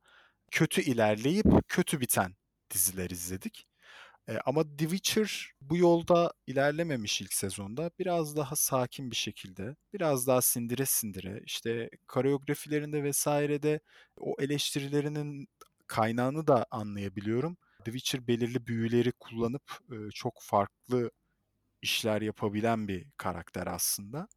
[0.53, 2.37] kötü ilerleyip kötü biten
[2.75, 3.67] diziler izledik.
[4.29, 7.91] Eee, ama The Witcher bu yolda ilerlememiş ilk sezonda.
[7.99, 13.81] Biraz daha sakin bir şekilde, biraz daha sindire sindire, işte, koreografilerinde vs.de
[14.17, 15.49] o eleştirilerinin
[15.87, 17.57] kaynağını da anlayabiliyorum.
[17.85, 21.11] The Witcher belirli büyüleri kullanıp, ııı, çok farklı
[21.83, 24.29] işler yapabilen bir karakter aslında.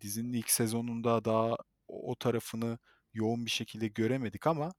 [0.00, 1.56] Dizinin ilk sezonunda daha
[1.88, 2.78] o tarafını
[3.14, 4.74] yoğun bir şekilde göremedik ama,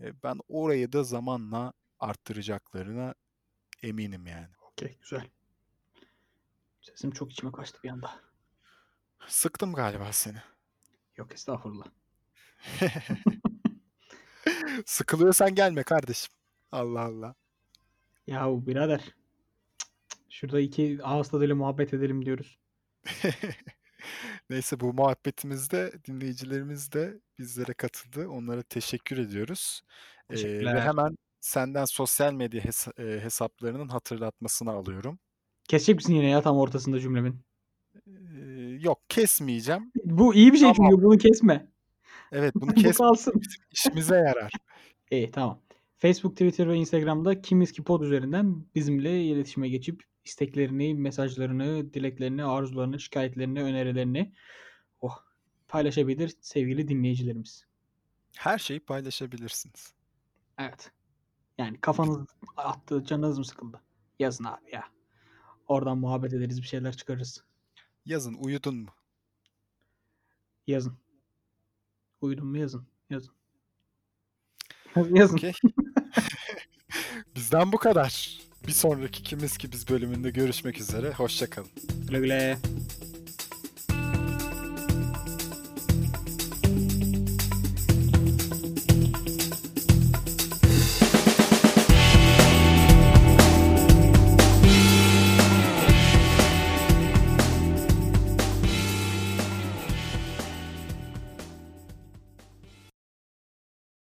[0.00, 3.14] eee, ben orayı da zamanla arttıracaklarına
[3.82, 4.48] eminim yani.
[4.72, 5.30] Okay, güzel.
[6.80, 8.20] Sesim çok içime kaçtı bir anda.
[9.28, 10.38] Sıktım galiba seni.
[11.16, 11.86] Yok, estağfurullah.
[14.86, 16.34] Sıkılıyorsan gelme kardeşim.
[16.72, 17.34] Allah Allah.
[18.26, 18.98] Yahu birader.
[18.98, 19.16] Cık, cık.
[20.30, 22.58] Şurada 2 ağız tadıyla muhabbet edelim diyoruz.
[24.50, 28.28] Neyse bu muhabbetimizde dinleyicilerimiz de bizlere katıldı.
[28.28, 29.82] Onlara teşekkür ediyoruz.
[30.30, 35.18] Eee, ve hemen senden sosyal medya hesa eee, hesaplarının hatırlatmasını alıyorum.
[35.68, 37.40] Kesecek misin yine ya tam ortasında cümlemin?
[38.06, 39.92] Eee, yok kesmeyeceğim.
[40.04, 40.90] Bu iyi bir şey Tamam.
[40.90, 41.66] çünkü bunu kesme.
[42.32, 44.52] Evet, bunu bizim işimize yarar.
[45.10, 45.62] İyi, tamam.
[46.02, 54.34] Facebook, Twitter ve Instagram'da Kimiski.pod üzerinden bizimle iletişime geçip isteklerini, mesajlarını, dileklerini, arzularını, şikâyetlerini, önerilerini,
[55.00, 55.18] oh,
[55.68, 57.66] paylaşabilir sevgili dinleyicilerimiz.
[58.36, 59.94] Her şeyi paylaşabilirsiniz.
[60.58, 60.92] Evet.
[61.58, 62.26] Yani kafanız
[62.56, 63.80] attı, canınız mı sıkıldı?
[64.18, 64.84] Yazın abi ya.
[65.68, 67.44] Oradan muhabbet ederiz, bir şeyler çıkarırız.
[68.06, 68.90] Yazın, uyudun mu?
[70.66, 70.98] Yazın.
[72.20, 72.86] Uyudun mu yazın.
[73.10, 73.34] Yazın.
[75.16, 75.36] Yazın.
[75.36, 75.52] Okay.
[77.36, 78.40] Bizden bu kadar.
[78.66, 81.12] Bir sonraki Kimiz Ki Biz bölümünde görüşmek üzere.
[81.12, 81.68] Hoşça kalın.
[82.08, 82.58] Güle güle.